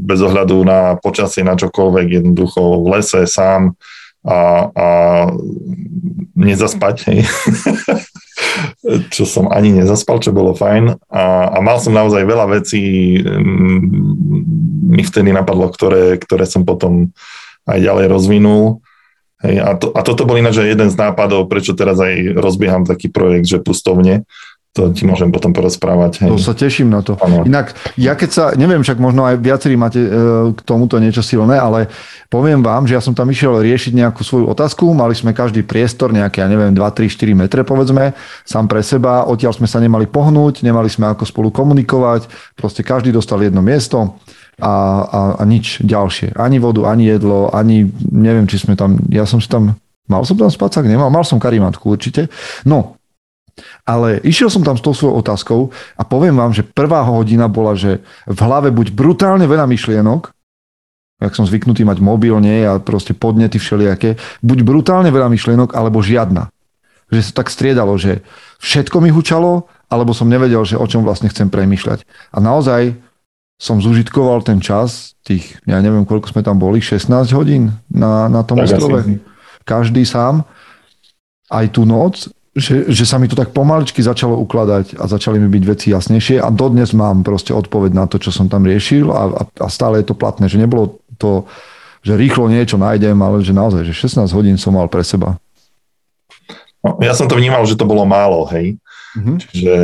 [0.05, 3.73] bez ohľadu na počasie, na čokoľvek, jednoducho v lese sám
[4.21, 4.89] a, a
[6.37, 7.21] nezaspať, hej.
[9.15, 11.09] čo som ani nezaspal, čo bolo fajn.
[11.09, 13.87] A, a mal som naozaj veľa vecí, mm,
[14.93, 17.15] mi vtedy napadlo, ktoré, ktoré som potom
[17.65, 18.83] aj ďalej rozvinul.
[19.43, 23.11] Hej, a, to, a toto bol ináč jeden z nápadov, prečo teraz aj rozbieham taký
[23.11, 24.23] projekt, že pustovne,
[24.73, 26.25] to ti môžem potom porozprávať.
[26.25, 26.31] Hej.
[26.33, 27.21] To sa teším na to.
[27.21, 27.45] Ano.
[27.45, 30.09] Inak, ja keď sa, neviem, však možno aj viacerí máte e,
[30.57, 31.93] k tomuto niečo silné, ale
[32.33, 36.17] poviem vám, že ja som tam išiel riešiť nejakú svoju otázku, mali sme každý priestor,
[36.17, 38.17] nejaké, ja neviem, 2, 3, 4 metre, povedzme,
[38.49, 43.13] sám pre seba, odtiaľ sme sa nemali pohnúť, nemali sme ako spolu komunikovať, proste každý
[43.13, 44.17] dostal jedno miesto
[44.57, 44.73] a,
[45.05, 46.33] a, a nič ďalšie.
[46.41, 49.77] Ani vodu, ani jedlo, ani, neviem, či sme tam, ja som si tam,
[50.09, 52.33] mal som tam spacák, nemal, mal som karimatku určite.
[52.65, 52.97] No,
[53.87, 55.61] ale išiel som tam s tou svojou otázkou
[55.99, 60.31] a poviem vám, že prvá hodina bola, že v hlave buď brutálne veľa myšlienok,
[61.23, 66.03] ak som zvyknutý mať mobil, nie, a proste podnety všelijaké, buď brutálne veľa myšlienok, alebo
[66.03, 66.51] žiadna.
[67.15, 68.27] Že sa tak striedalo, že
[68.59, 72.03] všetko mi hučalo, alebo som nevedel, že o čom vlastne chcem premýšľať.
[72.35, 72.99] A naozaj
[73.63, 78.43] som zužitkoval ten čas, tých, ja neviem, koľko sme tam boli, 16 hodín na, na
[78.43, 79.07] tom tak ostrove.
[79.07, 79.23] Asi.
[79.63, 80.43] Každý sám.
[81.47, 85.49] Aj tú noc že, že sa mi to tak pomaličky začalo ukladať a začali mi
[85.49, 89.23] byť veci jasnejšie a dodnes mám proste odpoveď na to, čo som tam riešil a,
[89.33, 91.49] a, a stále je to platné, že nebolo to,
[92.05, 95.41] že rýchlo niečo nájdem, ale že naozaj, že 16 hodín som mal pre seba.
[96.85, 98.77] No, ja som to vnímal, že to bolo málo, hej.
[99.13, 99.37] Mm-hmm.
[99.39, 99.75] Čiže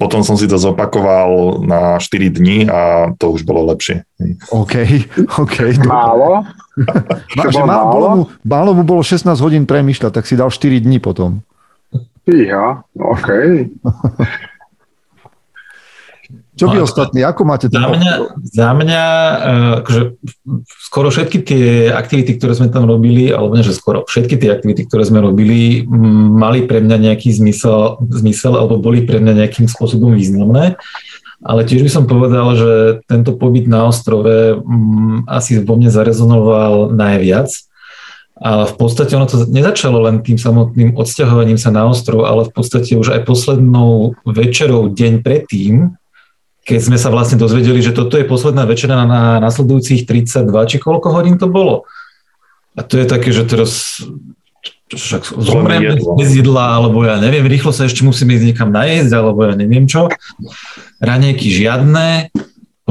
[0.00, 4.04] potom som si to zopakoval na 4 dní a to už bolo lepšie.
[4.52, 4.74] OK,
[5.44, 5.56] OK.
[5.84, 6.42] Málo?
[7.36, 8.08] Málo, málo?
[8.16, 11.44] mu, málo mu bolo 16 hodín premýšľať, tak si dal 4 dní potom.
[12.22, 13.28] Fíha, OK.
[16.52, 17.80] Čo vy no, ostatní, ako máte to?
[17.80, 18.12] Za mňa,
[18.44, 19.04] za mňa
[19.40, 20.02] uh, akože,
[20.84, 24.84] skoro všetky tie aktivity, ktoré sme tam robili, alebo nie, že skoro všetky tie aktivity,
[24.84, 30.12] ktoré sme robili, mali pre mňa nejaký zmysel, zmysel, alebo boli pre mňa nejakým spôsobom
[30.12, 30.76] významné.
[31.42, 32.70] Ale tiež by som povedal, že
[33.10, 37.50] tento pobyt na ostrove m, asi vo mne zarezonoval najviac
[38.42, 42.52] a v podstate ono to nezačalo len tým samotným odsťahovaním sa na ostrov, ale v
[42.52, 45.94] podstate už aj poslednou večerou deň predtým,
[46.66, 51.14] keď sme sa vlastne dozvedeli, že toto je posledná večera na nasledujúcich 32, či koľko
[51.14, 51.86] hodín to bolo.
[52.74, 54.02] A to je také, že teraz
[54.90, 59.46] však zomriem bez jedla, alebo ja neviem, rýchlo sa ešte musím ísť niekam najesť, alebo
[59.46, 60.10] ja neviem čo.
[61.00, 62.28] Ranejky žiadne,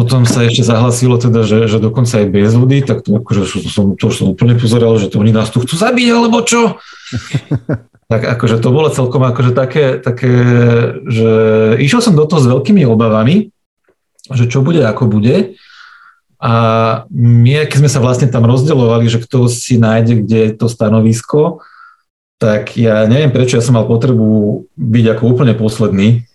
[0.02, 3.94] potom sa ešte zahlasilo teda, že, že dokonca aj bez vody, tak to, akože som,
[3.94, 6.82] to som úplne pozeral, že to oni nás tu chcú zabiť, alebo čo?
[8.12, 10.34] tak akože to bolo celkom akože také, také,
[11.06, 11.32] že
[11.78, 13.54] išiel som do toho s veľkými obavami,
[14.34, 15.54] že čo bude, ako bude.
[16.42, 16.54] A
[17.14, 21.62] my, keď sme sa vlastne tam rozdeľovali, že kto si nájde, kde je to stanovisko,
[22.42, 26.26] tak ja neviem prečo, ja som mal potrebu byť ako úplne posledný.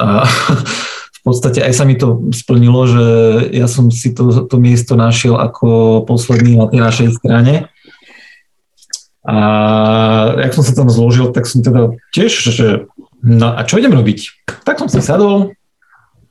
[0.00, 0.24] A
[1.28, 3.04] podstate aj sa mi to splnilo, že
[3.52, 7.68] ja som si to, to miesto našiel ako posledný na tej našej strane.
[9.28, 9.36] A
[10.40, 12.88] jak som sa tam zložil, tak som teda tiež, že
[13.20, 14.48] no a čo idem robiť?
[14.64, 15.52] Tak som si sadol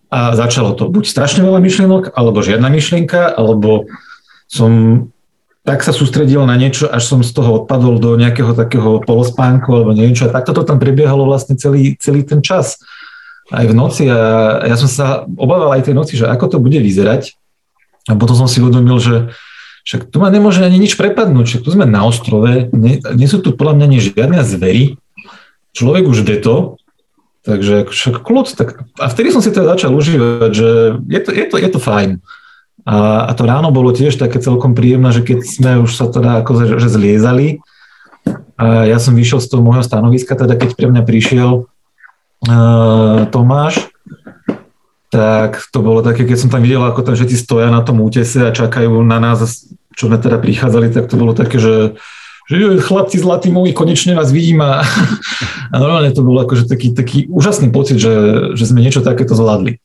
[0.09, 3.85] a začalo to buď strašne veľa myšlienok, alebo žiadna myšlienka, alebo
[4.49, 5.05] som
[5.67, 9.91] tak sa sústredil na niečo, až som z toho odpadol do nejakého takého polospánku alebo
[9.91, 10.31] niečo.
[10.31, 12.79] A takto to tam prebiehalo vlastne celý, celý ten čas
[13.51, 14.19] aj v noci a
[14.67, 17.35] ja som sa obával aj tej noci, že ako to bude vyzerať.
[18.07, 19.31] A potom som si uvedomil, že
[19.87, 23.39] však tu ma nemôže ani nič prepadnúť, však tu sme na ostrove, nie, nie sú
[23.39, 24.83] tu podľa mňa ani žiadne zvery,
[25.71, 26.75] človek už to,
[27.47, 30.69] takže však kľud, tak, a vtedy som si teda začal užívať, že
[31.07, 32.19] je to, je to, je to fajn.
[32.83, 36.43] A, a to ráno bolo tiež také celkom príjemné, že keď sme už sa teda
[36.43, 37.63] ako že zliezali,
[38.57, 41.69] a ja som vyšiel z toho môjho stanoviska, teda keď pre mňa prišiel
[43.33, 43.89] Tomáš,
[45.07, 48.43] tak to bolo také, keď som tam videl, ako tam všetci stoja na tom útese
[48.43, 51.97] a čakajú na nás, čo sme teda prichádzali, tak to bolo také, že,
[52.45, 54.85] že chlapci zlatí moji, konečne vás vidím a,
[55.73, 58.13] a normálne to bolo akože taký, taký úžasný pocit, že,
[58.53, 59.79] že sme niečo takéto zvládli.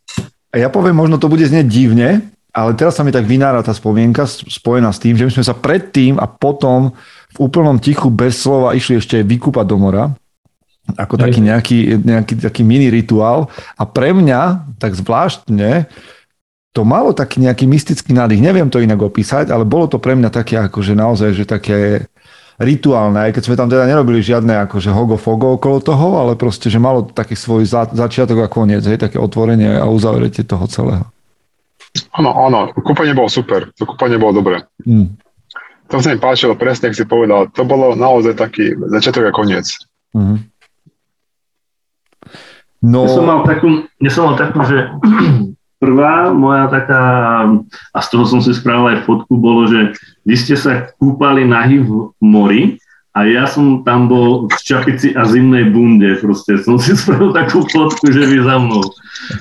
[0.52, 3.72] A ja poviem, možno to bude znieť divne, ale teraz sa mi tak vynára tá
[3.72, 6.92] spomienka spojená s tým, že my sme sa predtým a potom
[7.32, 10.12] v úplnom tichu bez slova išli ešte vykúpať do mora
[10.98, 13.48] ako taký nejaký, nejaký taký mini rituál.
[13.78, 15.86] A pre mňa, tak zvláštne,
[16.72, 18.40] to malo taký nejaký mystický nádych.
[18.40, 22.08] Neviem to inak opísať, ale bolo to pre mňa také akože naozaj, že také
[22.60, 26.78] rituálne, aj keď sme tam teda nerobili žiadne akože hogo-fogo okolo toho, ale proste, že
[26.78, 31.04] malo taký svoj za, začiatok a koniec, hej, také otvorenie a uzavretie toho celého.
[32.16, 34.56] Áno, áno, kúpanie bolo super, to kúpanie bolo dobré.
[34.84, 35.12] Hmm.
[35.92, 39.68] To sa mi páčilo, presne, ak si povedal, to bolo naozaj taký začiatok a koniec.
[40.16, 40.51] Hmm.
[42.82, 43.06] No...
[43.06, 44.90] Ja som mal takú, ja som mal takú, že
[45.82, 47.02] prvá moja taká,
[47.94, 49.94] a z toho som si spravil aj fotku, bolo, že
[50.26, 55.28] vy ste sa kúpali nahy v mori a ja som tam bol v čapici a
[55.28, 58.82] zimnej bunde, proste som si spravil takú fotku, že vy za mnou.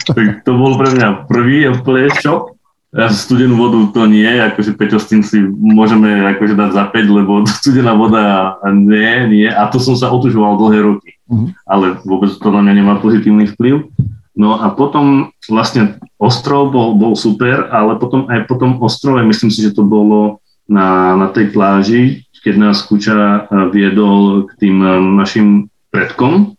[0.06, 2.61] Tak to bol pre mňa prvý úplne šok.
[2.92, 7.48] Studenú vodu to nie, akože Peťo s tým si môžeme akože dať za 5, lebo
[7.64, 9.48] studená voda nie, nie.
[9.48, 11.50] A to som sa otužoval dlhé roky mm-hmm.
[11.64, 13.88] ale vôbec to na mňa nemá pozitívny vplyv.
[14.36, 19.52] No a potom vlastne ostrov bol, bol super, ale potom aj po tom ostrove, myslím
[19.52, 23.39] si, že to bolo na, na tej pláži, keď nás Kuča e,
[23.76, 24.88] viedol k tým e,
[25.20, 25.48] našim
[25.92, 26.56] predkom,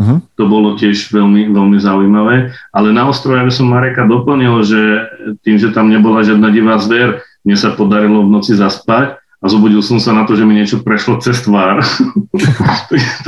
[0.00, 0.24] Uh-huh.
[0.40, 2.56] To bolo tiež veľmi, veľmi zaujímavé.
[2.72, 4.80] Ale na ostrove by som Mareka doplnil, že
[5.44, 9.80] tým, že tam nebola žiadna divá zver, mne sa podarilo v noci zaspať a zobudil
[9.80, 11.80] som sa na to, že mi niečo prešlo cez tvár.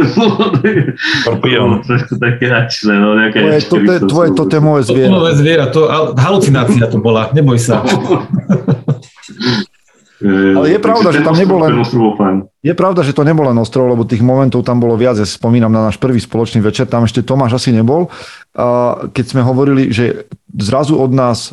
[1.25, 5.09] to bolo trošku také ačné, no tvoje, to, te, tvoje totémové zviera.
[5.09, 5.81] Totémové zviera, to,
[6.17, 7.81] halucinácia to bola, neboj sa.
[10.23, 11.83] Ale je pravda, že tam nebolo len...
[12.63, 15.19] Je pravda, že to nebolo len ostrov, lebo tých momentov tam bolo viac.
[15.19, 18.07] Ja spomínam na náš prvý spoločný večer, tam ešte Tomáš asi nebol.
[19.11, 21.51] Keď sme hovorili, že zrazu od nás,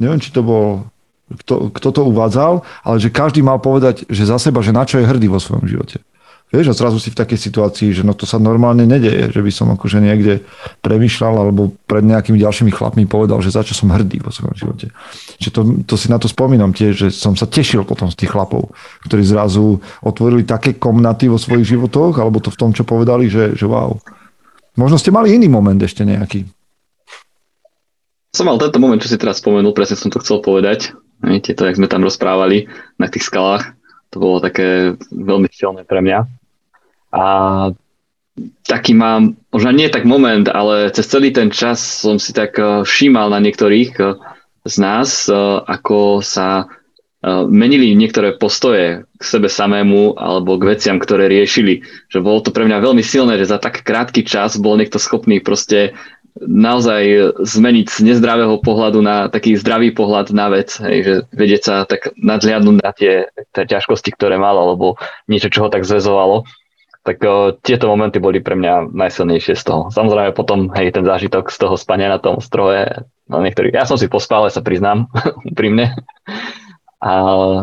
[0.00, 0.88] neviem, či to bol
[1.26, 5.02] kto, kto to uvádzal, ale že každý mal povedať, že za seba, že na čo
[5.02, 5.98] je hrdý vo svojom živote.
[6.46, 9.50] Vieš, a zrazu si v takej situácii, že no to sa normálne nedeje, že by
[9.50, 10.46] som akože niekde
[10.78, 14.94] premyšľal alebo pred nejakými ďalšími chlapmi povedal, že za čo som hrdý vo svojom živote.
[15.42, 18.30] Čiže to, to si na to spomínam tiež, že som sa tešil potom z tých
[18.30, 18.70] chlapov,
[19.10, 23.58] ktorí zrazu otvorili také komnaty vo svojich životoch, alebo to v tom, čo povedali, že,
[23.58, 23.98] že wow.
[24.78, 26.46] Možno ste mali iný moment ešte nejaký.
[28.32, 30.96] Som mal tento moment, čo si teraz spomenul, presne som to chcel povedať.
[31.20, 33.75] Viete, to, jak sme tam rozprávali na tých skalách,
[34.16, 36.24] to bolo také veľmi silné pre mňa.
[37.12, 37.24] A
[38.64, 42.80] taký mám, možno nie tak moment, ale cez celý ten čas som si tak eh,
[42.80, 44.16] všímal na niektorých eh,
[44.64, 46.64] z nás, eh, ako sa
[47.26, 51.82] menili niektoré postoje k sebe samému alebo k veciam, ktoré riešili.
[52.06, 55.42] Že bolo to pre mňa veľmi silné, že za tak krátky čas bol niekto schopný
[55.42, 55.98] proste
[56.40, 61.74] naozaj zmeniť z nezdravého pohľadu na taký zdravý pohľad na vec, hej, že vedieť sa
[61.88, 66.44] tak nadhliadnúť na tie, tie ťažkosti, ktoré mal, alebo niečo, čo ho tak zväzovalo.
[67.06, 69.82] Tak o, tieto momenty boli pre mňa najsilnejšie z toho.
[69.94, 73.96] Samozrejme potom, hej, ten zážitok z toho spania na tom stroje, no niektorý, ja som
[73.96, 75.06] si pospal, ale sa priznám,
[75.50, 75.94] úprimne.
[77.00, 77.12] A,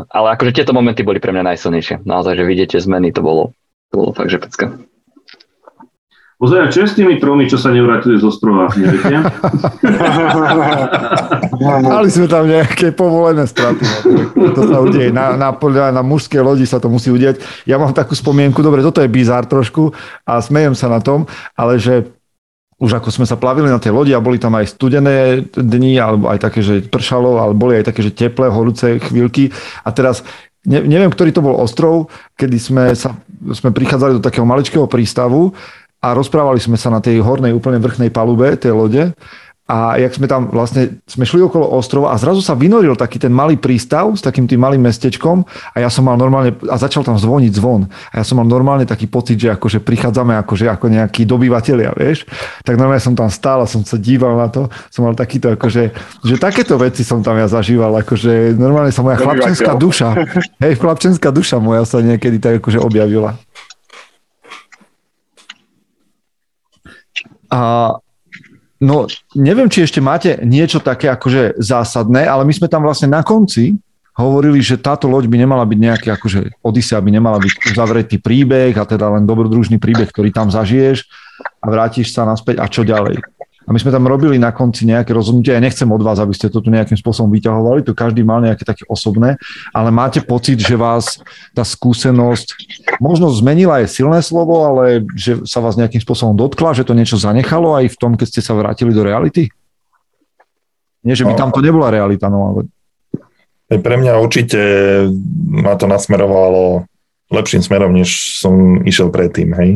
[0.07, 2.07] ale akože tieto momenty boli pre mňa najsilnejšie.
[2.07, 3.51] Naozaj, že vidíte zmeny, to bolo,
[3.91, 4.65] to bolo fakt, že pecka.
[6.43, 9.15] Pozaj, čo je s tými tromi, čo sa nevrátili z ostrova, neviete?
[11.87, 13.79] Mali sme tam nejaké povolené straty.
[14.51, 15.07] To sa udeje.
[15.15, 17.39] Na, na, na mužskej lodi sa to musí udieť.
[17.63, 19.95] Ja mám takú spomienku, dobre, toto je bizár trošku
[20.27, 22.11] a smejem sa na tom, ale že
[22.75, 26.27] už ako sme sa plavili na tej lodi a boli tam aj studené dni, alebo
[26.27, 29.55] aj také, že pršalo, ale boli aj také, že teplé, horúce chvíľky.
[29.87, 30.27] A teraz
[30.67, 33.15] ne, neviem, ktorý to bol ostrov, kedy sme, sa,
[33.55, 35.55] sme prichádzali do takého maličkého prístavu
[36.03, 39.15] a rozprávali sme sa na tej hornej, úplne vrchnej palube tej lode
[39.63, 43.31] a jak sme tam vlastne, sme šli okolo ostrova a zrazu sa vynoril taký ten
[43.31, 47.15] malý prístav s takým tým malým mestečkom a ja som mal normálne, a začal tam
[47.15, 51.23] zvoniť zvon a ja som mal normálne taký pocit, že akože prichádzame akože ako nejakí
[51.23, 52.27] dobyvatelia, vieš.
[52.67, 55.95] Tak normálne som tam stál a som sa díval na to, som mal takýto akože,
[56.27, 60.11] že takéto veci som tam ja zažíval, akože normálne sa moja chlapčenská duša,
[60.59, 63.39] hej, chlapčenská duša moja sa niekedy tak akože objavila.
[67.53, 67.93] A
[68.81, 69.05] no,
[69.37, 73.77] neviem, či ešte máte niečo také akože zásadné, ale my sme tam vlastne na konci
[74.13, 78.73] hovorili, že táto loď by nemala byť nejaký, akože Odisea by nemala byť uzavretý príbeh
[78.77, 81.05] a teda len dobrodružný príbeh, ktorý tam zažiješ
[81.61, 83.17] a vrátiš sa naspäť a čo ďalej.
[83.63, 85.55] A my sme tam robili na konci nejaké rozhodnutie.
[85.55, 88.67] Ja nechcem od vás, aby ste to tu nejakým spôsobom vyťahovali, to každý mal nejaké
[88.67, 89.39] také osobné,
[89.71, 91.23] ale máte pocit, že vás
[91.55, 92.59] tá skúsenosť
[92.99, 97.15] možno zmenila je silné slovo, ale že sa vás nejakým spôsobom dotkla, že to niečo
[97.15, 99.47] zanechalo aj v tom, keď ste sa vrátili do reality?
[101.03, 102.61] Nie, že by tam to nebola realita, no ale...
[103.73, 104.59] Pre mňa určite
[105.49, 106.85] ma to nasmerovalo
[107.33, 109.71] lepším smerom, než som išiel predtým, hej.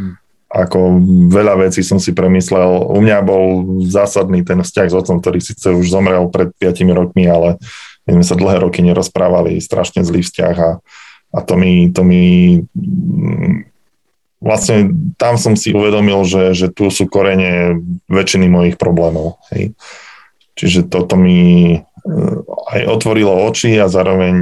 [0.00, 0.16] Hmm
[0.56, 2.88] ako veľa vecí som si premyslel.
[2.88, 3.44] U mňa bol
[3.84, 7.60] zásadný ten vzťah s otcom, ktorý síce už zomrel pred 5 rokmi, ale
[8.08, 10.70] my sme sa dlhé roky nerozprávali, strašne zlý vzťah a,
[11.36, 12.24] a to mi, to mi
[14.40, 17.76] vlastne tam som si uvedomil, že, že tu sú korene
[18.08, 19.42] väčšiny mojich problémov.
[19.52, 19.76] Hej.
[20.56, 22.38] Čiže toto mi eh,
[22.72, 24.34] aj otvorilo oči a zároveň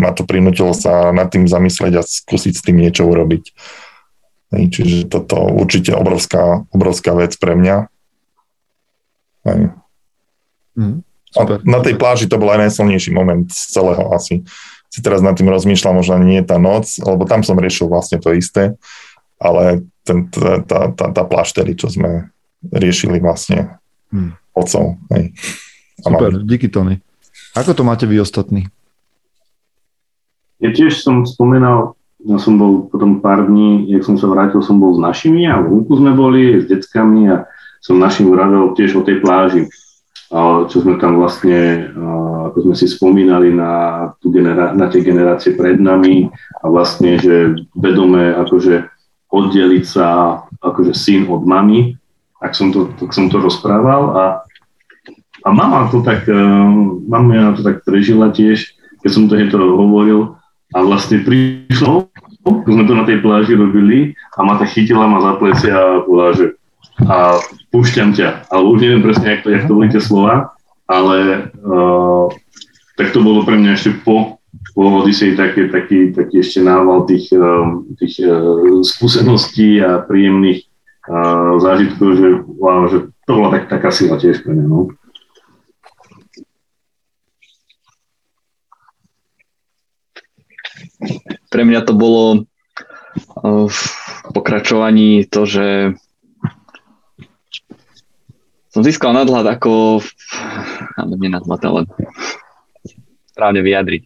[0.00, 3.54] ma to prinútilo sa nad tým zamyslieť a skúsiť s tým niečo urobiť.
[4.64, 7.76] Čiže toto určite obrovská, obrovská vec pre mňa.
[9.46, 9.60] Hej.
[10.76, 11.04] Mm,
[11.36, 14.42] a na tej pláži to bol aj najsilnejší moment z celého asi.
[14.88, 18.32] Si teraz nad tým rozmýšľam, možno nie tá noc, lebo tam som riešil vlastne to
[18.32, 18.72] isté,
[19.36, 22.32] ale ten, tá, tá, tá, tá pláž tedy, čo sme
[22.64, 23.76] riešili vlastne
[24.08, 24.56] mm.
[24.56, 24.96] otcov.
[25.12, 25.36] Hej.
[26.00, 27.00] Super, díky Tony.
[27.56, 28.68] Ako to máte vy ostatní?
[30.60, 31.95] Ja tiež som spomínal
[32.26, 35.62] ja som bol potom pár dní, jak som sa vrátil, som bol s našimi a
[35.62, 37.46] vonku sme boli s deckami a
[37.78, 39.70] som našim vravel tiež o tej pláži,
[40.66, 41.86] čo sme tam vlastne,
[42.50, 46.26] ako sme si spomínali na, tú genera- na tie generácie pred nami
[46.58, 48.90] a vlastne, že vedome akože
[49.30, 50.06] oddeliť sa
[50.58, 51.94] akože syn od mamy,
[52.42, 54.24] tak som to, tak som to rozprával a,
[55.46, 56.26] a mama to tak,
[57.06, 58.74] mama to tak prežila tiež,
[59.06, 60.34] keď som to hovoril
[60.74, 62.10] a vlastne prišlo,
[62.46, 66.02] keď sme to na tej pláži robili a ma tak chytila ma za plecia a
[66.06, 66.54] bola, že
[67.04, 67.36] a
[67.74, 68.48] púšťam ťa.
[68.48, 70.56] Ale už neviem presne, jak to, jak to boli tie slova,
[70.88, 72.32] ale uh,
[72.96, 74.40] tak to bolo pre mňa ešte po,
[74.72, 80.64] po Odyssey taký, taký, taký ešte nával tých, uh, tých uh, skúseností a príjemných
[81.62, 82.28] zážitkov, že,
[82.58, 84.66] wow, že to bola tak, taká sila tiež pre mňa.
[84.66, 84.90] No.
[91.56, 92.44] Pre mňa to bolo
[93.40, 93.80] v
[94.36, 95.96] pokračovaní to, že
[98.76, 100.04] som získal nadhľad ako,
[101.00, 101.80] ale nie nadhľad, ale
[103.32, 104.04] správne vyjadriť,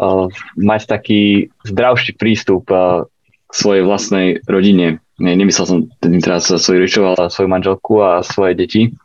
[0.00, 3.04] uh, mať taký zdravší prístup uh,
[3.48, 5.04] k svojej vlastnej rodine.
[5.20, 8.96] Nie, nemyslel som tým teraz svojich rodičov, ale svoju manželku a svoje deti.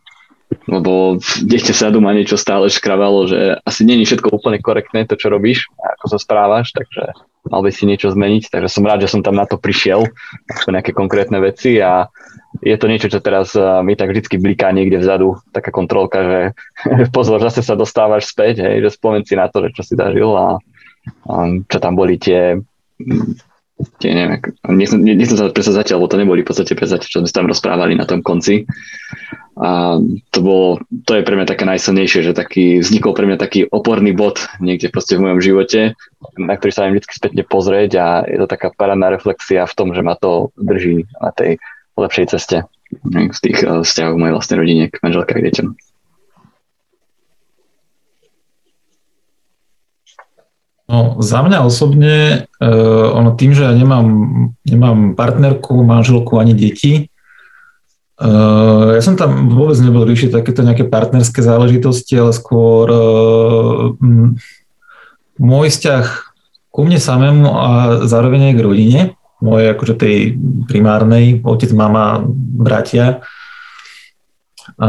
[0.70, 5.32] Lebo dieťa sa doma niečo stále škravalo, že asi není všetko úplne korektné to, čo
[5.32, 7.14] robíš, ako sa správaš, takže
[7.48, 8.50] mal by si niečo zmeniť.
[8.50, 10.08] Takže som rád, že som tam na to prišiel,
[10.68, 12.08] nejaké konkrétne veci a
[12.64, 16.40] je to niečo, čo teraz eh, mi tak vždycky bliká niekde vzadu, taká kontrolka, že
[17.16, 20.32] pozor, zase sa dostávaš späť, hej, že spomen si na to, že čo si zažil
[20.32, 20.58] a,
[21.28, 21.34] a
[21.68, 22.62] čo tam boli tie,
[23.98, 27.50] tie neviem, nechcem, sa predsa zatiaľ, lebo to neboli v podstate zatiaľ, čo sme tam
[27.50, 28.70] rozprávali na tom konci.
[29.54, 30.02] A
[30.34, 34.14] to bolo, to je pre mňa také najsilnejšie, že taký, vznikol pre mňa taký oporný
[34.18, 35.94] bod niekde proste v mojom živote,
[36.42, 39.94] na ktorý sa viem vždy spätne pozrieť a je to taká parádna reflexia v tom,
[39.94, 41.62] že ma to drží na tej
[41.94, 42.66] lepšej ceste
[43.10, 45.93] z tých eh, vzťahov mojej vlastnej rodine k manželke a deťom.
[50.94, 54.06] No, za mňa osobne, uh, ono tým, že ja nemám,
[54.62, 57.10] nemám partnerku, manželku ani deti,
[58.22, 62.94] uh, ja som tam vôbec nebol riešiť takéto nejaké partnerské záležitosti, ale skôr
[63.98, 64.38] m,
[65.42, 66.06] môj vzťah
[66.70, 67.70] ku mne samému a
[68.06, 69.02] zároveň aj k rodine
[69.44, 70.18] mojej akože tej
[70.72, 73.28] primárnej, otec, mama, bratia.
[74.84, 74.88] A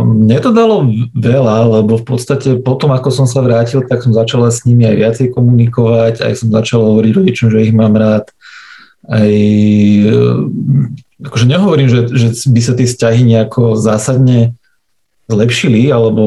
[0.00, 4.48] mne to dalo veľa, lebo v podstate potom, ako som sa vrátil, tak som začala
[4.48, 8.32] s nimi aj viacej komunikovať, aj som začal hovoriť rodičom, že ich mám rád.
[9.04, 9.34] Aj,
[11.28, 14.56] akože nehovorím, že, že by sa tie vzťahy nejako zásadne
[15.28, 16.24] zlepšili alebo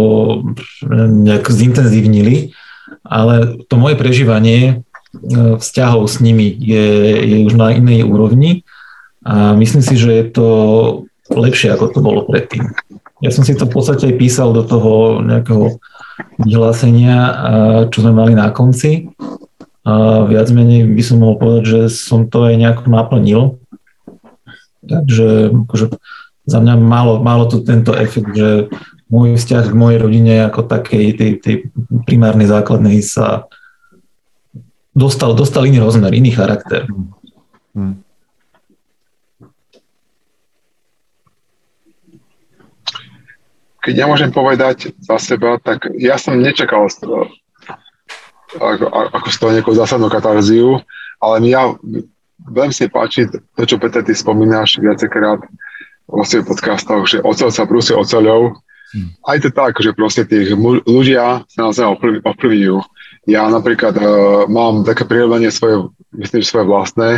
[1.26, 2.54] nejak zintenzívnili,
[3.02, 6.88] ale to moje prežívanie E, vzťahov s nimi je,
[7.20, 8.64] je už na inej úrovni
[9.28, 10.48] a myslím si, že je to
[11.30, 12.72] lepšie, ako to bolo predtým.
[13.22, 15.78] Ja som si to v podstate aj písal do toho nejakého
[16.42, 17.18] vyhlásenia,
[17.94, 19.14] čo sme mali na konci.
[19.86, 23.42] A viac menej by som mohol povedať, že som to aj nejako naplnil.
[24.82, 25.86] Takže akože
[26.50, 28.70] za mňa malo, malo to tento efekt, že
[29.12, 31.56] môj vzťah k mojej rodine ako takej, tej, tej
[32.10, 33.46] primárnej základnej sa
[34.96, 36.88] dostal, dostal iný rozmer, iný charakter.
[37.76, 38.02] Hmm.
[43.82, 47.20] Keď ja môžem povedať za seba, tak ja som nečakal z toho,
[48.62, 50.78] ako, ako z toho nejakú zásadnú katarziu,
[51.18, 51.74] ale ja
[52.50, 55.42] veľmi si páči to, čo Peter, ty spomínaš viacekrát
[56.06, 58.58] vo svojich podcastoch, že ocel sa prúsi oceľou.
[58.92, 59.10] Hmm.
[59.24, 60.52] Aj to tak, že proste tých
[60.86, 62.78] ľudia sa nás ovplyvňujú.
[63.30, 64.04] Ja napríklad uh,
[64.52, 67.10] mám také prirovnanie svoje, myslím, svoje vlastné,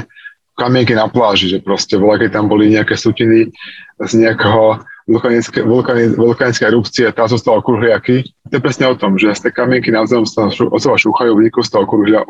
[0.53, 3.49] kamienky na pláži, že proste bola, keď tam boli nejaké sutiny
[3.97, 8.23] z nejakého vulkanické, vulkanické, vulkanické erupcie, tam zostalo kruhliaky.
[8.49, 11.63] To je presne o tom, že z tej kamienky navzájom sa od seba šúchajú, vznikajú
[11.63, 11.85] z toho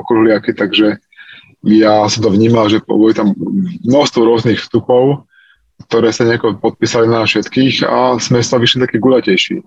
[0.05, 0.97] kruhliaky, takže
[1.63, 3.31] ja som to vnímal, že boli tam
[3.87, 5.23] množstvo rôznych vstupov,
[5.87, 9.63] ktoré sa nejako podpísali na všetkých a sme sa vyšli taký guľatejší.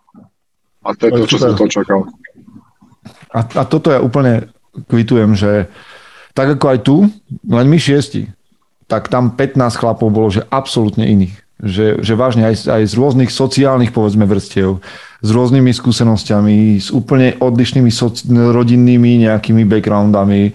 [0.86, 2.06] A to je to, čo som to čakal.
[3.32, 4.50] A, a toto ja úplne
[4.86, 5.66] kvitujem, že
[6.36, 6.96] tak ako aj tu,
[7.48, 8.28] len my šiesti,
[8.86, 11.45] tak tam 15 chlapov bolo, že absolútne iných.
[11.56, 14.84] Že, že vážne aj, aj z rôznych sociálnych, povedzme, vrstiev,
[15.24, 20.52] s rôznymi skúsenosťami, s úplne odlišnými soci- rodinnými nejakými backgroundami,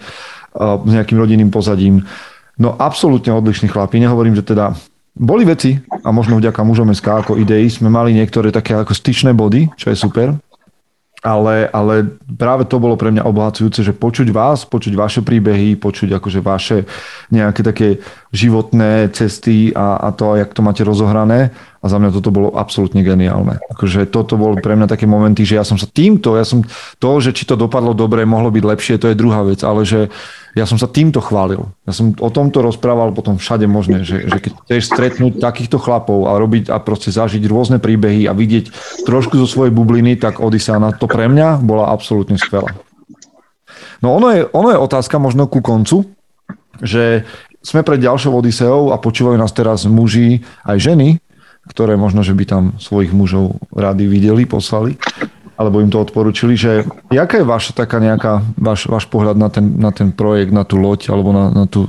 [0.54, 2.06] s nejakým rodinným pozadím.
[2.54, 3.98] No absolútne odlišní chlapi.
[3.98, 4.78] Nehovorím, že teda
[5.12, 5.76] boli veci,
[6.06, 9.90] a možno vďaka mužom SK ako idei, sme mali niektoré také ako styčné body, čo
[9.90, 10.38] je super,
[11.22, 16.18] ale, ale práve to bolo pre mňa obohacujúce, že počuť vás, počuť vaše príbehy, počuť
[16.18, 16.82] akože vaše
[17.30, 17.88] nejaké také
[18.32, 21.52] životné cesty a, a to, jak to máte rozohrané.
[21.82, 23.60] A za mňa toto bolo absolútne geniálne.
[23.68, 26.64] Akože toto bolo pre mňa také momenty, že ja som sa týmto, ja som
[26.96, 30.08] to, že či to dopadlo dobre, mohlo byť lepšie, to je druhá vec, ale že
[30.54, 31.66] ja som sa týmto chválil.
[31.84, 36.30] Ja som o tomto rozprával potom všade možné, že, že keď chceš stretnúť takýchto chlapov
[36.30, 38.70] a robiť a proste zažiť rôzne príbehy a vidieť
[39.02, 42.70] trošku zo svojej bubliny, tak Odisea na to pre mňa bola absolútne skvelá.
[43.98, 46.06] No ono je, ono je otázka možno ku koncu,
[46.78, 47.26] že
[47.62, 51.08] sme pred ďalšou Odiseou a počúvajú nás teraz muži aj ženy,
[51.70, 54.98] ktoré možno, že by tam svojich mužov rady videli, poslali,
[55.54, 56.82] alebo im to odporúčili, že
[57.14, 60.82] jaká je vaša taká nejaká, váš, váš pohľad na ten, na ten projekt, na tú
[60.82, 61.86] loď, alebo na, na tú,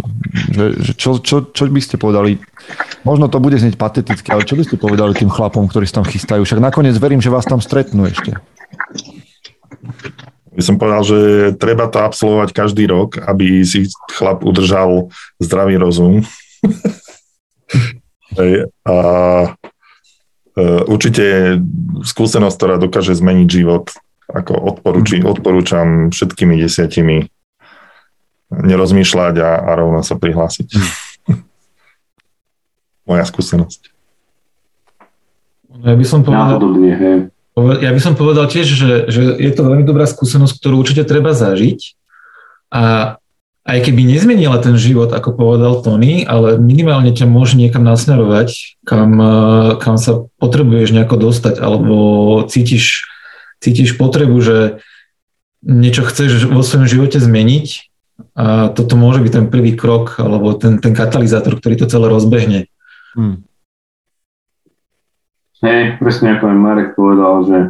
[0.53, 2.37] že, že čo, čo, čo by ste povedali,
[3.01, 6.05] možno to bude znieť pateticky, ale čo by ste povedali tým chlapom, ktorí sa tam
[6.05, 6.45] chystajú?
[6.45, 8.37] Však nakoniec verím, že vás tam stretnú ešte.
[10.53, 11.19] By som povedal, že
[11.57, 15.09] treba to absolvovať každý rok, aby si chlap udržal
[15.41, 16.21] zdravý rozum.
[18.85, 18.97] a
[20.53, 21.57] e, určite
[22.05, 23.89] skúsenosť, ktorá dokáže zmeniť život.
[24.29, 25.27] Ako odporúči, mhm.
[25.29, 27.27] odporúčam všetkými desiatimi
[28.53, 30.69] nerozmýšľať a, a rovno sa prihlásiť.
[33.09, 33.89] Moja skúsenosť.
[35.83, 36.61] Ja by som povedal...
[36.61, 37.32] Náhodobne, hej.
[37.53, 41.37] Ja by som povedal tiež, že, že je to veľmi dobrá skúsenosť, ktorú určite treba
[41.37, 41.93] zažiť.
[42.73, 43.15] A
[43.63, 49.15] aj keby nezmenila ten život, ako povedal Tony, ale minimálne ťa môže niekam nasmerovať, kam,
[49.79, 51.95] kam sa potrebuješ nejako dostať, alebo
[52.49, 53.07] cítiš,
[53.63, 54.83] cítiš potrebu, že
[55.63, 57.87] niečo chceš vo svojom živote zmeniť
[58.35, 62.67] a toto môže byť ten prvý krok, alebo ten, ten katalizátor, ktorý to celé rozbehne.
[63.15, 63.47] Hmm.
[65.63, 67.67] Hej, presne ako aj Marek povedal, že e,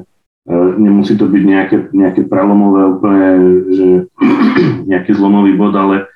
[0.82, 3.28] nemusí to byť nejaké, nejaké prelomové úplne,
[3.70, 3.88] že
[4.92, 6.10] nejaký zlomový bod, ale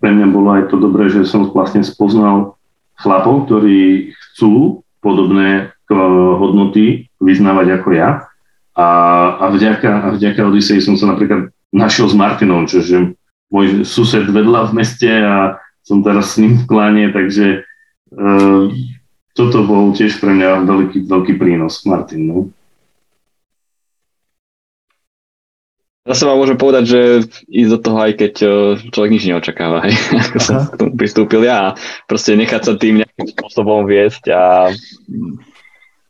[0.00, 2.56] pre mňa bolo aj to dobré, že som vlastne spoznal
[2.96, 5.92] chlapov, ktorí chcú podobné e,
[6.40, 8.24] hodnoty vyznávať ako ja.
[8.72, 8.88] A,
[9.36, 13.12] a vďaka, a vďaka Odisei som sa napríklad našiel s Martinom, čože
[13.52, 17.66] môj sused vedľa v meste a som teraz s ním v kláne, takže
[18.14, 18.70] uh,
[19.34, 22.22] toto bol tiež pre mňa veľký, veľký prínos, Martin.
[22.26, 22.38] No.
[26.10, 27.00] Zase vám môžem povedať, že
[27.46, 28.48] ísť do toho, aj keď e,
[28.88, 29.94] človek nič neočakáva, hej,
[30.26, 31.74] ako som k tomu pristúpil ja a
[32.10, 35.38] proste nechať sa tým nejakým spôsobom viesť a mm,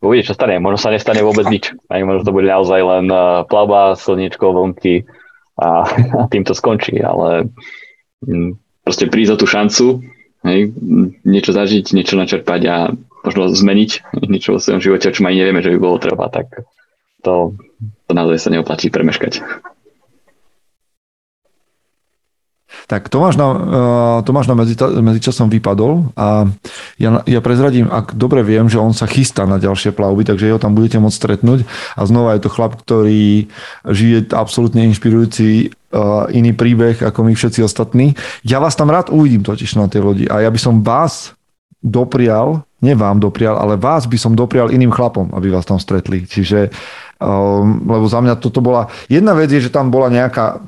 [0.00, 0.56] uvidieť, čo stane.
[0.62, 1.76] Možno sa nestane vôbec nič.
[1.92, 5.04] Aj možno to bude naozaj len e, plavba, slniečko, vlnky
[5.60, 5.84] a,
[6.22, 7.50] a tým to skončí, ale
[8.24, 8.56] mm,
[8.86, 9.86] proste prísť o tú šancu,
[10.48, 10.72] hej,
[11.28, 12.76] niečo zažiť, niečo načerpať a
[13.24, 16.64] možno zmeniť niečo vo svojom živote, čo ani nevieme, že by bolo treba, tak
[17.20, 17.54] to,
[18.08, 19.44] to naozaj sa neoplatí premeškať.
[22.86, 23.58] Tak Tomáš na, uh,
[24.26, 26.50] Tomáš medzi, medzičasom vypadol a
[26.98, 30.58] ja, ja prezradím, ak dobre viem, že on sa chystá na ďalšie plavby, takže ho
[30.58, 31.60] tam budete môcť stretnúť
[31.94, 33.46] a znova je to chlap, ktorý
[33.86, 38.18] žije absolútne inšpirujúci uh, iný príbeh ako my všetci ostatní.
[38.42, 41.38] Ja vás tam rád uvidím totiž na tej lodi a ja by som vás
[41.80, 46.24] doprial, nie vám doprial, ale vás by som doprial iným chlapom, aby vás tam stretli.
[46.24, 46.72] Čiže,
[47.20, 48.88] um, lebo za mňa toto bola...
[49.08, 50.64] Jedna vec je, že tam bola nejaká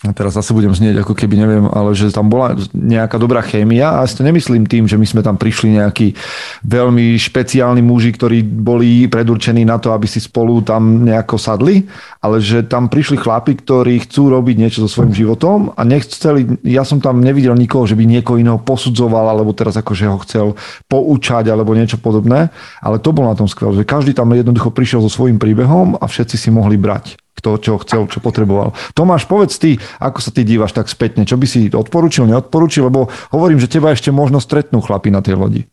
[0.00, 4.00] a teraz zase budem znieť, ako keby neviem, ale že tam bola nejaká dobrá chémia
[4.00, 6.16] a si to nemyslím tým, že my sme tam prišli nejakí
[6.64, 11.84] veľmi špeciálni muži, ktorí boli predurčení na to, aby si spolu tam nejako sadli,
[12.24, 16.80] ale že tam prišli chlapi, ktorí chcú robiť niečo so svojím životom a nechceli, ja
[16.80, 20.46] som tam nevidel nikoho, že by niekoho iného posudzoval, alebo teraz akože ho chcel
[20.88, 22.48] poučať alebo niečo podobné,
[22.80, 26.08] ale to bolo na tom skvelé, že každý tam jednoducho prišiel so svojím príbehom a
[26.08, 28.76] všetci si mohli brať kto čo chcel, čo potreboval.
[28.92, 33.08] Tomáš, povedz ty, ako sa ty dívaš tak spätne, čo by si odporúčil, neodporúčil, lebo
[33.32, 35.64] hovorím, že teba ešte možno stretnú chlapi na tej lodi.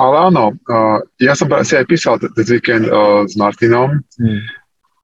[0.00, 0.56] Ale áno,
[1.20, 2.88] ja som si aj písal ten víkend
[3.28, 4.42] s Martinom, hmm.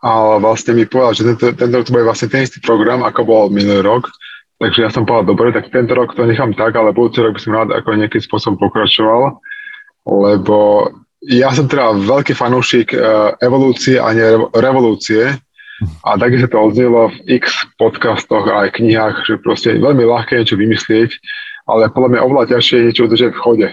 [0.02, 3.20] ale vlastne mi povedal, že tento, tento rok to bude vlastne ten istý program, ako
[3.22, 4.10] bol minulý rok,
[4.58, 7.40] takže ja som povedal, dobre, tak tento rok to nechám tak, ale budúci rok by
[7.44, 9.38] som rád ako nejakým spôsobom pokračoval,
[10.08, 10.88] lebo
[11.26, 15.34] ja som teda veľký fanúšik uh, evolúcie a nie revolúcie.
[16.02, 20.58] A takisto to odznelo v x podcastoch aj knihách, že proste je veľmi ľahké niečo
[20.58, 21.14] vymyslieť,
[21.70, 23.68] ale podľa mňa oveľa ťažšie je niečo udržať v chode.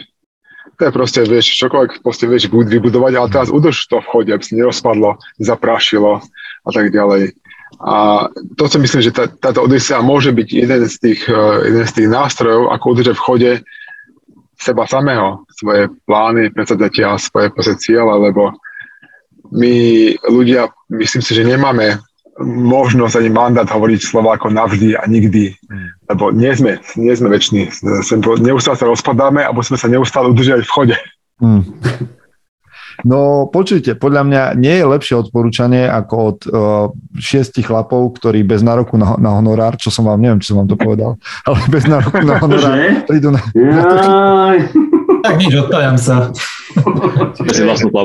[0.75, 4.43] To je proste, vieš, čokoľvek proste vieš vybudovať, ale teraz udrž to v chode, aby
[4.43, 6.21] sa nerozpadlo, zaprášilo
[6.61, 7.33] a tak ďalej.
[7.81, 11.89] A to si myslím, že tá, táto Odisea môže byť jeden z tých, uh, jeden
[11.89, 13.51] z tých nástrojov, ako udržať v chode
[14.65, 18.49] seba samého, svoje plány, predsadia svoje cieľe, lebo
[19.53, 19.73] my
[20.25, 22.01] ľudia, myslím si, že nemáme
[22.43, 26.11] možnosť ani mandát hovoriť slova ako navždy a nikdy, mm.
[26.11, 27.71] lebo nie sme, nie sme väčší.
[28.43, 30.97] Neustále sa rozpadáme a musíme sa neustále udržať v chode.
[31.39, 31.63] Mm.
[33.03, 36.53] No počujte, podľa mňa nie je lepšie odporúčanie ako od uh,
[37.19, 40.69] šiestich chlapov, ktorí bez nároku na, na honorár, čo som vám, neviem, či som vám
[40.71, 43.41] to povedal, ale bez nároku na honorár prídu na...
[45.25, 46.29] Tak nič, odpájam sa.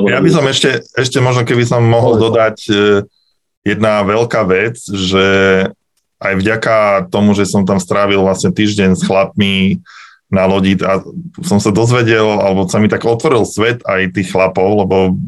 [0.09, 3.05] Ja by som ešte, ešte možno, keby som mohol dodať uh,
[3.63, 5.27] jedna veľká vec, že
[6.21, 6.77] aj vďaka
[7.09, 9.81] tomu, že som tam strávil vlastne týždeň s chlapmi
[10.31, 11.03] na lodi a
[11.43, 15.19] som sa dozvedel, alebo sa mi tak otvoril svet aj tých chlapov, lebo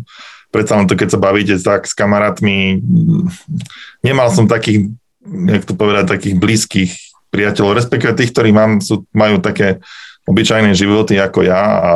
[0.55, 2.79] predsa len to, keď sa bavíte tak s kamarátmi,
[4.07, 4.95] nemal som takých,
[5.27, 6.93] jak to povedať, takých blízkych
[7.35, 9.83] priateľov, respektíve tých, ktorí mám, sú, majú také
[10.29, 11.93] obyčajné životy ako ja a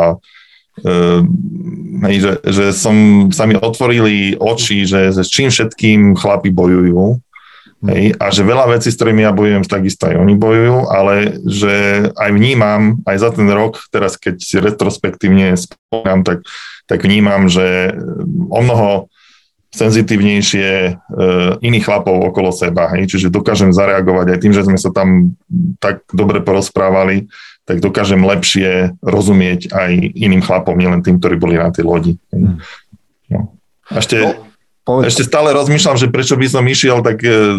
[0.82, 7.22] e, že, že som, sa mi otvorili oči, že, že s čím všetkým chlapi bojujú
[7.86, 12.08] Hej, a že veľa vecí, s ktorými ja bojujem, takisto aj oni bojujú, ale že
[12.18, 16.42] aj vnímam, aj za ten rok, teraz keď si retrospektívne spomínam, tak,
[16.90, 17.94] tak vnímam, že
[18.50, 19.06] o mnoho
[19.76, 20.92] senzitívnejšie e,
[21.60, 22.88] iných chlapov okolo seba.
[22.96, 23.12] Hej?
[23.12, 25.36] Čiže dokážem zareagovať aj tým, že sme sa tam
[25.76, 27.28] tak dobre porozprávali,
[27.68, 32.12] tak dokážem lepšie rozumieť aj iným chlapom, nielen tým, ktorí boli na tej lodi.
[32.32, 32.62] Hm.
[33.28, 33.40] No.
[33.90, 34.45] A ešte,
[34.86, 35.10] Povedz.
[35.10, 37.58] Ešte stále rozmýšľam, že prečo by som išiel, tak e,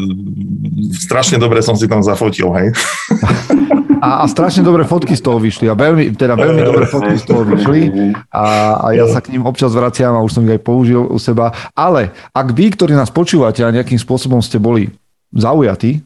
[0.96, 2.72] strašne dobre som si tam zafotil, hej.
[3.98, 7.26] A, a strašne dobré fotky z toho vyšli a veľmi, teda veľmi dobré fotky z
[7.26, 10.62] toho vyšli a, a ja sa k ním občas vraciam a už som ich aj
[10.62, 11.50] použil u seba.
[11.74, 14.94] Ale ak vy, ktorí nás počúvate a nejakým spôsobom ste boli
[15.34, 16.06] zaujatí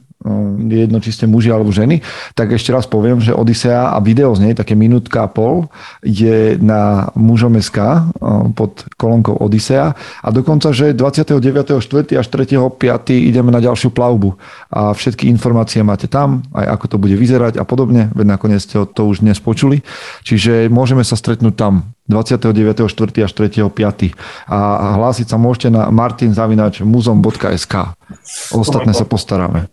[0.70, 2.00] jedno, či ste muži alebo ženy,
[2.38, 5.66] tak ešte raz poviem, že Odisea a video z nej, také minútka a pol,
[6.02, 7.78] je na mužom.sk
[8.54, 12.18] pod kolónkou Odisea a dokonca, že 29.4.
[12.18, 13.12] až 3.5.
[13.12, 14.38] ideme na ďalšiu plavbu
[14.70, 18.78] a všetky informácie máte tam, aj ako to bude vyzerať a podobne, veď nakoniec ste
[18.78, 19.82] to už dnes počuli.
[20.22, 23.26] Čiže môžeme sa stretnúť tam 29.4.
[23.26, 24.14] až 3.5.
[24.50, 24.58] A
[24.98, 27.74] hlásiť sa môžete na martinzavinačmuzom.sk.
[28.52, 29.70] Ostatné sa postaráme.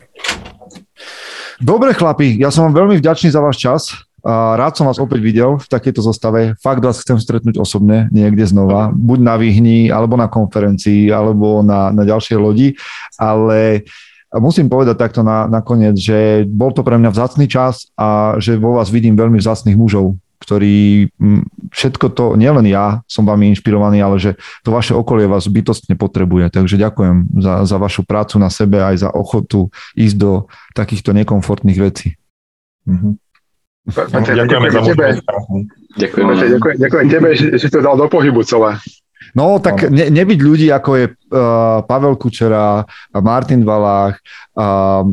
[1.59, 3.81] Dobre chlapi, ja som vám veľmi vďačný za váš čas.
[4.19, 6.55] A rád som vás opäť videl v takejto zostave.
[6.59, 8.91] Fakt vás chcem stretnúť osobne niekde znova.
[8.91, 12.75] Buď na Vyhni, alebo na konferencii, alebo na, na ďalšej lodi.
[13.15, 13.87] Ale
[14.39, 18.75] musím povedať takto na, nakoniec, že bol to pre mňa vzácný čas a že vo
[18.75, 21.11] vás vidím veľmi vzácných mužov ktorý
[21.69, 24.31] všetko to, nielen ja som vami inšpirovaný, ale že
[24.63, 26.49] to vaše okolie vás bytostne potrebuje.
[26.49, 29.67] Takže ďakujem za, za vašu prácu na sebe aj za ochotu
[29.99, 32.15] ísť do takýchto nekomfortných vecí.
[32.87, 33.19] Mhm.
[33.91, 35.05] ďakujeme za tebe.
[35.99, 36.31] Ďakujeme.
[36.55, 38.79] Ďakujem, ďakujem tebe, že si to dal do pohybu celé.
[39.37, 42.81] No, tak ne, nebyť ľudí, ako je uh, Pavel Kučera,
[43.13, 44.17] Martin Valách,
[44.57, 45.05] uh,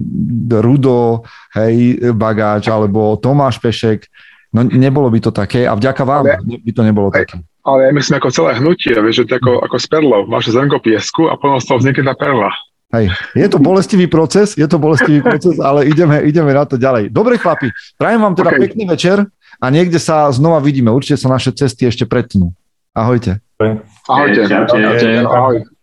[0.62, 4.09] Rudo, hej, Bagáč, alebo Tomáš Pešek,
[4.55, 7.36] No nebolo by to také a vďaka vám ale, by to nebolo aj, také.
[7.66, 10.22] Ale my sme ako celé hnutie, vieš, že to ako, ako s perlou.
[10.30, 12.51] Máš zrnko piesku a potom z toho vznikne tá perla.
[12.94, 17.11] Hej, je to bolestivý proces, je to bolestivý proces, ale ideme, ideme na to ďalej.
[17.11, 18.62] Dobre chlapi, prajem vám teda okay.
[18.62, 19.26] pekný večer
[19.59, 20.94] a niekde sa znova vidíme.
[20.94, 22.55] Určite sa naše cesty ešte pretnú.
[22.94, 23.42] Ahojte.
[23.59, 24.47] Ahojte.
[24.47, 24.78] Ahojte.
[24.78, 25.09] Ahojte.
[25.26, 25.76] Ahojte.